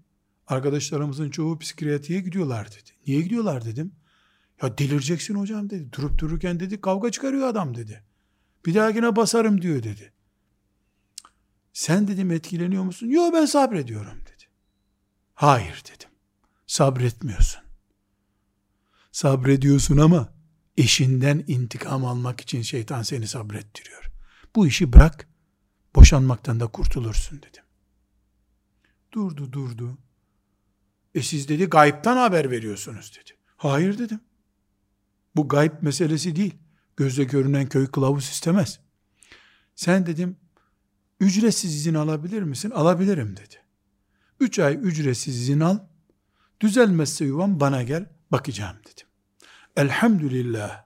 [0.48, 2.90] Arkadaşlarımızın çoğu psikiyatriye gidiyorlar dedi.
[3.08, 3.92] Niye gidiyorlar dedim.
[4.62, 5.94] Ya delireceksin hocam dedi.
[5.94, 8.04] Durup dururken dedi kavga çıkarıyor adam dedi.
[8.66, 10.14] Bir dahakine basarım diyor dedi.
[11.74, 13.08] Sen dedim etkileniyor musun?
[13.08, 14.44] Yok ben sabrediyorum dedi.
[15.34, 16.10] Hayır dedim.
[16.68, 17.62] Sabretmiyorsun.
[19.12, 20.34] Sabrediyorsun ama
[20.78, 24.12] eşinden intikam almak için şeytan seni sabrettiriyor.
[24.56, 25.28] Bu işi bırak,
[25.96, 27.64] boşanmaktan da kurtulursun dedim.
[29.12, 29.98] Durdu durdu.
[31.16, 33.38] E siz dedi gayiptan haber veriyorsunuz dedi.
[33.58, 34.20] Hayır dedim.
[35.36, 36.56] Bu gayb meselesi değil.
[36.98, 38.80] Gözle görünen köy kılavuz istemez.
[39.76, 40.38] Sen dedim
[41.22, 42.70] ücretsiz izin alabilir misin?
[42.70, 43.56] Alabilirim dedi.
[44.40, 45.80] Üç ay ücretsiz izin al.
[46.60, 49.08] Düzelmezse yuvam bana gel bakacağım dedim.
[49.76, 50.86] Elhamdülillah.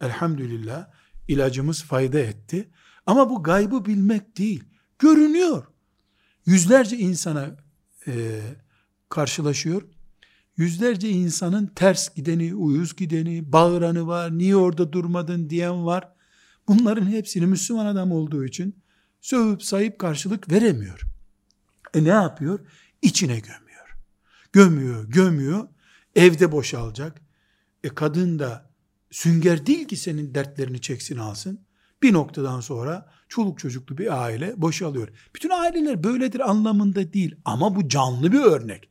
[0.00, 0.90] Elhamdülillah
[1.28, 2.70] ilacımız fayda etti.
[3.06, 4.64] Ama bu gaybı bilmek değil.
[4.98, 5.66] Görünüyor.
[6.46, 7.56] Yüzlerce insana
[8.06, 8.40] e,
[9.08, 9.82] karşılaşıyor.
[10.56, 16.12] Yüzlerce insanın ters gideni, uyuz gideni, bağıranı var, niye orada durmadın diyen var.
[16.68, 18.79] Bunların hepsini Müslüman adam olduğu için
[19.20, 21.00] sövüp sayıp karşılık veremiyor.
[21.94, 22.60] E ne yapıyor?
[23.02, 23.96] İçine gömüyor.
[24.52, 25.68] Gömüyor, gömüyor.
[26.16, 27.22] Evde boşalacak.
[27.84, 28.70] E kadın da
[29.10, 31.60] sünger değil ki senin dertlerini çeksin alsın.
[32.02, 35.08] Bir noktadan sonra çoluk çocuklu bir aile boşalıyor.
[35.34, 38.90] Bütün aileler böyledir anlamında değil ama bu canlı bir örnek.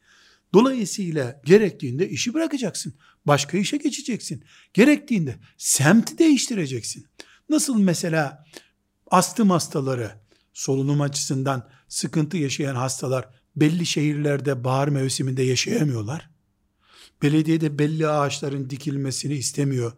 [0.53, 2.93] Dolayısıyla gerektiğinde işi bırakacaksın.
[3.25, 4.43] Başka işe geçeceksin.
[4.73, 7.05] Gerektiğinde semti değiştireceksin.
[7.49, 8.45] Nasıl mesela
[9.11, 10.11] astım hastaları,
[10.53, 16.29] solunum açısından sıkıntı yaşayan hastalar belli şehirlerde bahar mevsiminde yaşayamıyorlar.
[17.21, 19.91] Belediye de belli ağaçların dikilmesini istemiyor.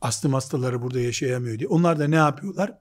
[0.00, 1.68] Astım hastaları burada yaşayamıyor diye.
[1.68, 2.78] Onlar da ne yapıyorlar?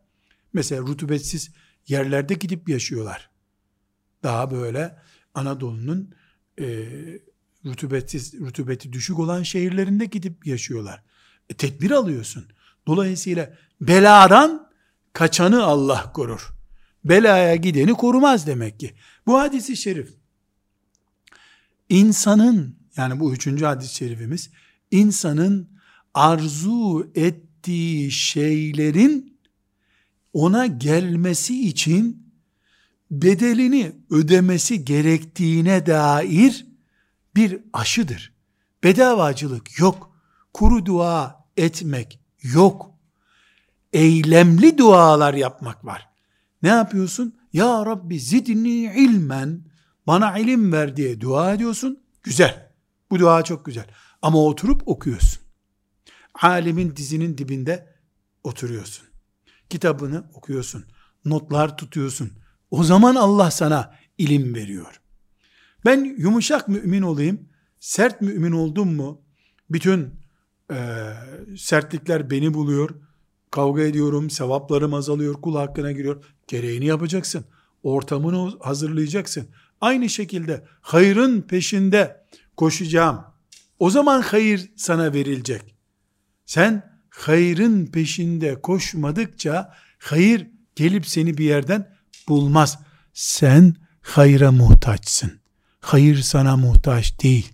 [0.54, 1.52] Mesela rutubetsiz
[1.88, 3.30] yerlerde gidip yaşıyorlar.
[4.24, 4.98] Daha böyle
[5.34, 6.14] Anadolu'nun
[6.60, 6.66] e,
[7.66, 11.04] rutubetsiz, rutubeti düşük olan şehirlerinde gidip yaşıyorlar.
[11.50, 12.46] E, tedbir alıyorsun.
[12.88, 14.67] Dolayısıyla beladan
[15.18, 16.54] kaçanı Allah korur.
[17.06, 18.94] Belaya gideni korumaz demek ki.
[19.26, 20.10] Bu hadisi şerif
[21.90, 24.50] insanın yani bu üçüncü hadis-i şerifimiz
[24.92, 25.70] insanın
[26.14, 29.40] arzu ettiği şeylerin
[30.34, 32.34] ona gelmesi için
[33.12, 36.66] bedelini ödemesi gerektiğine dair
[37.36, 38.34] bir aşıdır.
[38.84, 40.12] Bedavacılık yok.
[40.54, 42.97] Kuru dua etmek yok.
[43.94, 46.10] Eylemli dualar yapmak var.
[46.64, 47.36] Ne yapıyorsun?
[47.54, 49.66] Ya Rabbi zidni ilmen
[50.08, 52.00] bana ilim ver diye dua ediyorsun.
[52.24, 52.72] Güzel.
[53.12, 53.86] Bu dua çok güzel.
[54.22, 55.42] Ama oturup okuyorsun.
[56.42, 57.96] Alimin dizinin dibinde
[58.44, 59.08] oturuyorsun.
[59.70, 60.86] Kitabını okuyorsun.
[61.26, 62.32] Notlar tutuyorsun.
[62.72, 65.02] O zaman Allah sana ilim veriyor.
[65.86, 69.22] Ben yumuşak mümin olayım, sert mümin oldum mu,
[69.70, 70.14] bütün
[70.72, 71.14] e,
[71.58, 72.90] sertlikler beni buluyor,
[73.52, 76.24] kavga ediyorum, sevaplarım azalıyor, kul hakkına giriyor.
[76.48, 77.46] Gereğini yapacaksın.
[77.84, 79.48] Ortamını hazırlayacaksın.
[79.82, 82.26] Aynı şekilde hayrın peşinde
[82.58, 83.24] koşacağım.
[83.80, 85.76] O zaman hayır sana verilecek.
[86.46, 91.96] Sen hayrın peşinde koşmadıkça hayır gelip seni bir yerden
[92.28, 92.80] bulmaz.
[93.14, 95.32] Sen hayra muhtaçsın.
[95.80, 97.54] Hayır sana muhtaç değil.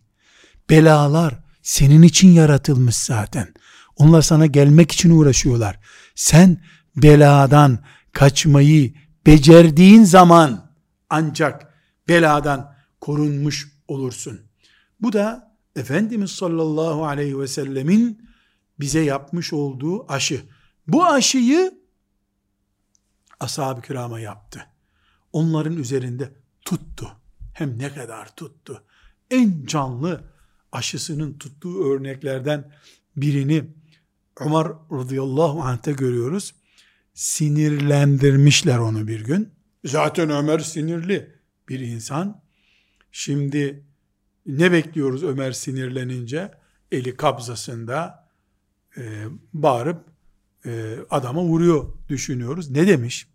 [0.69, 3.53] Belalar senin için yaratılmış zaten.
[3.95, 5.79] Onlar sana gelmek için uğraşıyorlar.
[6.15, 6.63] Sen
[6.95, 7.79] beladan
[8.11, 8.93] kaçmayı
[9.25, 10.71] becerdiğin zaman
[11.09, 11.73] ancak
[12.07, 14.41] beladan korunmuş olursun.
[15.01, 18.29] Bu da Efendimiz sallallahu aleyhi ve sellemin
[18.79, 20.43] bize yapmış olduğu aşı.
[20.87, 21.83] Bu aşıyı
[23.39, 24.65] ashab-ı kirama yaptı.
[25.33, 26.33] Onların üzerinde
[26.65, 27.07] tuttu.
[27.53, 28.83] Hem ne kadar tuttu.
[29.31, 30.23] En canlı
[30.71, 32.71] aşısının tuttuğu örneklerden
[33.15, 33.65] birini
[34.39, 36.55] Ömer radıyallahu anh'te görüyoruz.
[37.13, 39.49] Sinirlendirmişler onu bir gün.
[39.86, 41.36] Zaten Ömer sinirli
[41.69, 42.43] bir insan.
[43.11, 43.86] Şimdi
[44.45, 46.51] ne bekliyoruz Ömer sinirlenince?
[46.91, 48.29] Eli kabzasında
[48.97, 50.05] e, bağırıp
[50.65, 52.71] e, adama vuruyor düşünüyoruz.
[52.71, 53.27] Ne demiş?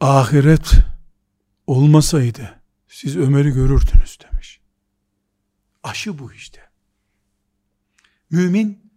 [0.00, 0.72] Ahiret
[1.66, 4.60] olmasaydı siz Ömer'i görürdünüz demiş.
[5.82, 6.63] Aşı bu işte.
[8.34, 8.92] Mümin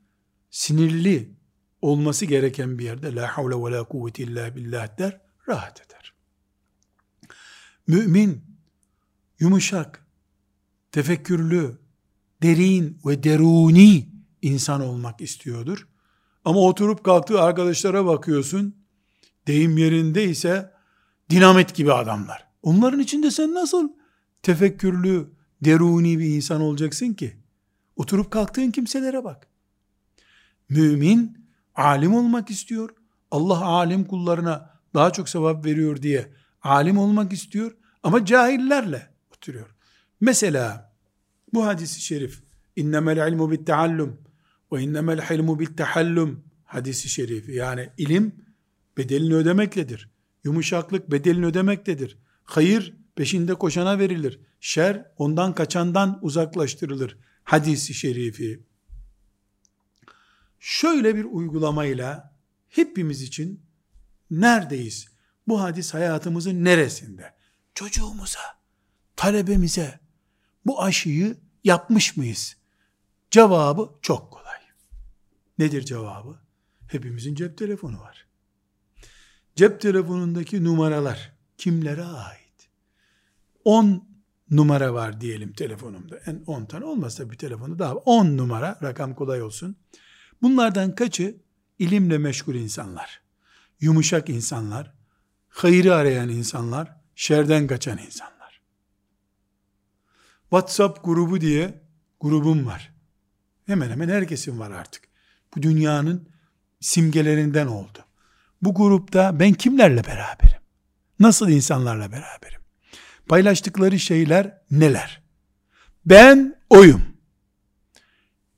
[0.50, 1.38] sinirli
[1.82, 6.14] olması gereken bir yerde la havle ve la kuvvete illa billah der, rahat eder.
[7.88, 8.44] Mümin
[9.40, 10.08] yumuşak,
[10.92, 11.78] tefekkürlü,
[12.44, 14.10] derin ve deruni
[14.42, 15.88] insan olmak istiyordur.
[16.46, 18.76] Ama oturup kalktığı arkadaşlara bakıyorsun,
[19.48, 20.72] deyim yerinde ise
[21.30, 22.48] dinamit gibi adamlar.
[22.62, 23.90] Onların içinde sen nasıl
[24.42, 27.47] tefekkürlü, deruni bir insan olacaksın ki?
[27.98, 29.48] Oturup kalktığın kimselere bak.
[30.70, 32.90] Mümin alim olmak istiyor.
[33.32, 37.72] Allah alim kullarına daha çok sevap veriyor diye alim olmak istiyor
[38.04, 39.76] ama cahillerle oturuyor.
[40.22, 40.94] Mesela
[41.54, 42.44] bu hadisi şerif
[42.76, 44.22] innemel ilmu bit taallum
[44.72, 48.36] ve innemel hilmu bit tahallum hadisi şerifi yani ilim
[48.98, 50.10] bedelini ödemektedir.
[50.44, 52.18] Yumuşaklık bedelini ödemektedir.
[52.44, 54.40] Hayır peşinde koşana verilir.
[54.60, 57.18] Şer ondan kaçandan uzaklaştırılır.
[57.48, 58.64] Hadisi şerifi.
[60.60, 62.36] Şöyle bir uygulamayla
[62.70, 63.66] hepimiz için
[64.32, 65.08] neredeyiz?
[65.48, 67.34] Bu hadis hayatımızın neresinde?
[67.76, 68.40] Çocuğumuza,
[69.16, 70.00] talebemize
[70.66, 72.58] bu aşıyı yapmış mıyız?
[73.32, 74.60] Cevabı çok kolay.
[75.58, 76.40] Nedir cevabı?
[76.88, 78.28] Hepimizin cep telefonu var.
[79.56, 82.70] Cep telefonundaki numaralar kimlere ait?
[83.64, 84.07] 10
[84.52, 86.18] numara var diyelim telefonumda.
[86.26, 89.76] En 10 tane olmazsa bir telefonu daha 10 numara rakam kolay olsun.
[90.42, 91.38] Bunlardan kaçı
[91.80, 93.22] ilimle meşgul insanlar,
[93.80, 94.94] yumuşak insanlar,
[95.50, 98.62] hayırı arayan insanlar, şerden kaçan insanlar.
[100.42, 101.82] WhatsApp grubu diye
[102.20, 102.94] grubum var.
[103.66, 105.04] Hemen hemen herkesin var artık.
[105.56, 106.30] Bu dünyanın
[106.80, 108.00] simgelerinden oldu.
[108.62, 110.62] Bu grupta ben kimlerle beraberim?
[111.20, 112.57] Nasıl insanlarla beraberim?
[113.28, 115.22] Paylaştıkları şeyler neler?
[116.06, 117.02] Ben oyum.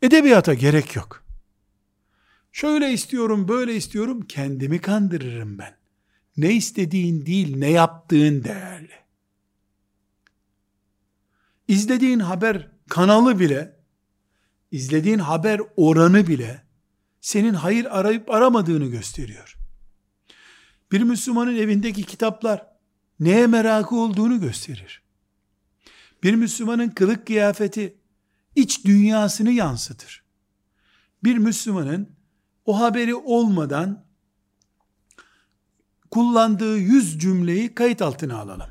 [0.02, 1.24] Edebiyata gerek yok.
[2.52, 5.78] Şöyle istiyorum, böyle istiyorum, kendimi kandırırım ben.
[6.38, 9.00] Ne istediğin değil, ne yaptığın değerli.
[11.70, 13.80] izlediğin haber kanalı bile,
[14.72, 16.64] izlediğin haber oranı bile
[17.22, 19.58] senin hayır arayıp aramadığını gösteriyor.
[20.92, 22.68] Bir Müslümanın evindeki kitaplar
[23.20, 25.04] neye merakı olduğunu gösterir.
[26.24, 27.98] Bir Müslümanın kılık kıyafeti
[28.56, 30.24] iç dünyasını yansıtır.
[31.24, 32.10] Bir Müslümanın
[32.66, 34.06] o haberi olmadan
[36.12, 38.70] kullandığı yüz cümleyi kayıt altına alalım.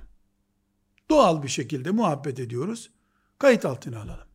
[1.11, 2.91] Doğal bir şekilde muhabbet ediyoruz.
[3.39, 4.29] Kayıt altına alalım.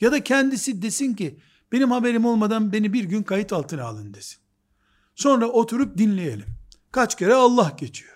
[0.00, 1.38] Ya da kendisi desin ki
[1.72, 4.38] benim haberim olmadan beni bir gün kayıt altına alın desin.
[5.14, 6.46] Sonra oturup dinleyelim.
[6.92, 8.13] Kaç kere Allah geçiyor.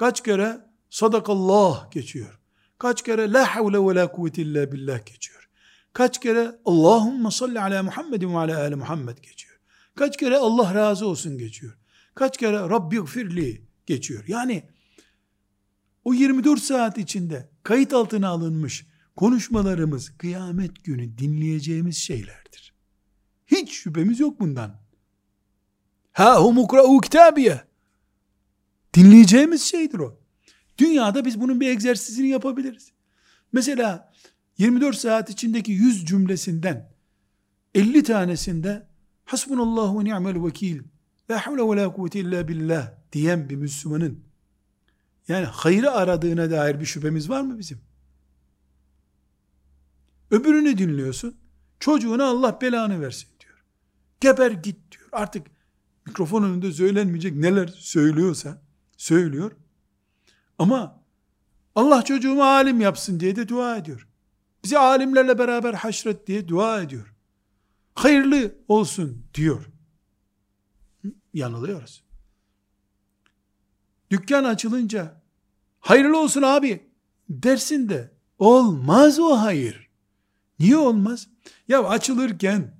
[0.00, 2.40] Kaç kere sadakallah geçiyor.
[2.78, 5.48] Kaç kere la havle ve la kuvvete illa billah geçiyor.
[5.92, 9.60] Kaç kere Allahümme salli ala Muhammedin ve ala ali Muhammed geçiyor.
[9.94, 11.78] Kaç kere Allah razı olsun geçiyor.
[12.14, 14.24] Kaç kere Rabbi gfirli geçiyor.
[14.28, 14.62] Yani
[16.04, 18.86] o 24 saat içinde kayıt altına alınmış
[19.16, 22.74] konuşmalarımız kıyamet günü dinleyeceğimiz şeylerdir.
[23.46, 24.80] Hiç şüphemiz yok bundan.
[26.12, 27.69] Ha hum ukra'u kitabiye.
[28.94, 30.18] Dinleyeceğimiz şeydir o.
[30.78, 32.92] Dünyada biz bunun bir egzersizini yapabiliriz.
[33.52, 34.12] Mesela
[34.58, 36.92] 24 saat içindeki 100 cümlesinden
[37.74, 38.86] 50 tanesinde
[39.24, 40.82] hasbunallahu ve ni'mel vekil
[41.30, 44.24] la havle ve la kuvvete illa billah diyen bir Müslümanın
[45.28, 47.80] yani hayrı aradığına dair bir şüphemiz var mı bizim?
[50.30, 51.36] Öbürünü dinliyorsun.
[51.80, 53.64] Çocuğuna Allah belanı versin diyor.
[54.20, 55.08] Geber git diyor.
[55.12, 55.46] Artık
[56.06, 58.62] mikrofon önünde söylenmeyecek neler söylüyorsa
[59.00, 59.52] söylüyor.
[60.58, 61.02] Ama
[61.74, 64.08] Allah çocuğumu alim yapsın diye de dua ediyor.
[64.64, 67.14] Bizi alimlerle beraber haşret diye dua ediyor.
[67.94, 69.70] Hayırlı olsun diyor.
[71.34, 72.04] Yanılıyoruz.
[74.10, 75.22] Dükkan açılınca
[75.80, 76.90] hayırlı olsun abi
[77.28, 79.90] dersin de olmaz o hayır.
[80.58, 81.28] Niye olmaz?
[81.68, 82.76] Ya açılırken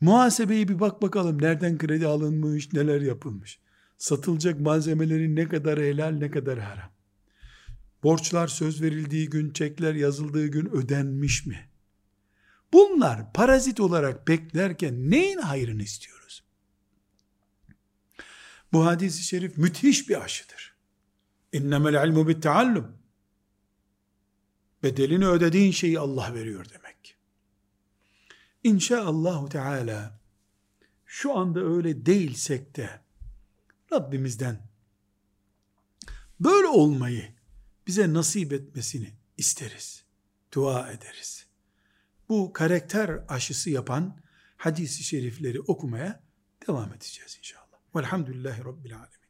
[0.00, 3.63] muhasebeye bir bak bakalım nereden kredi alınmış, neler yapılmış.
[4.04, 6.90] Satılacak malzemelerin ne kadar helal, ne kadar haram.
[8.02, 11.68] Borçlar söz verildiği gün, çekler yazıldığı gün ödenmiş mi?
[12.72, 16.44] Bunlar parazit olarak beklerken neyin hayrını istiyoruz?
[18.72, 20.74] Bu hadisi şerif müthiş bir aşıdır.
[21.52, 22.98] İnnemel ilmu bit taallum.
[24.82, 27.16] Bedelini ödediğin şeyi Allah veriyor demek.
[28.64, 30.20] İnşaallahu Teala
[31.06, 33.03] şu anda öyle değilsek de
[33.94, 34.68] Rabbimizden
[36.40, 37.34] böyle olmayı
[37.86, 40.04] bize nasip etmesini isteriz.
[40.54, 41.46] Dua ederiz.
[42.28, 44.20] Bu karakter aşısı yapan
[44.56, 46.22] hadisi şerifleri okumaya
[46.68, 47.78] devam edeceğiz inşallah.
[47.96, 49.23] Velhamdülillahi Rabbil Alemin.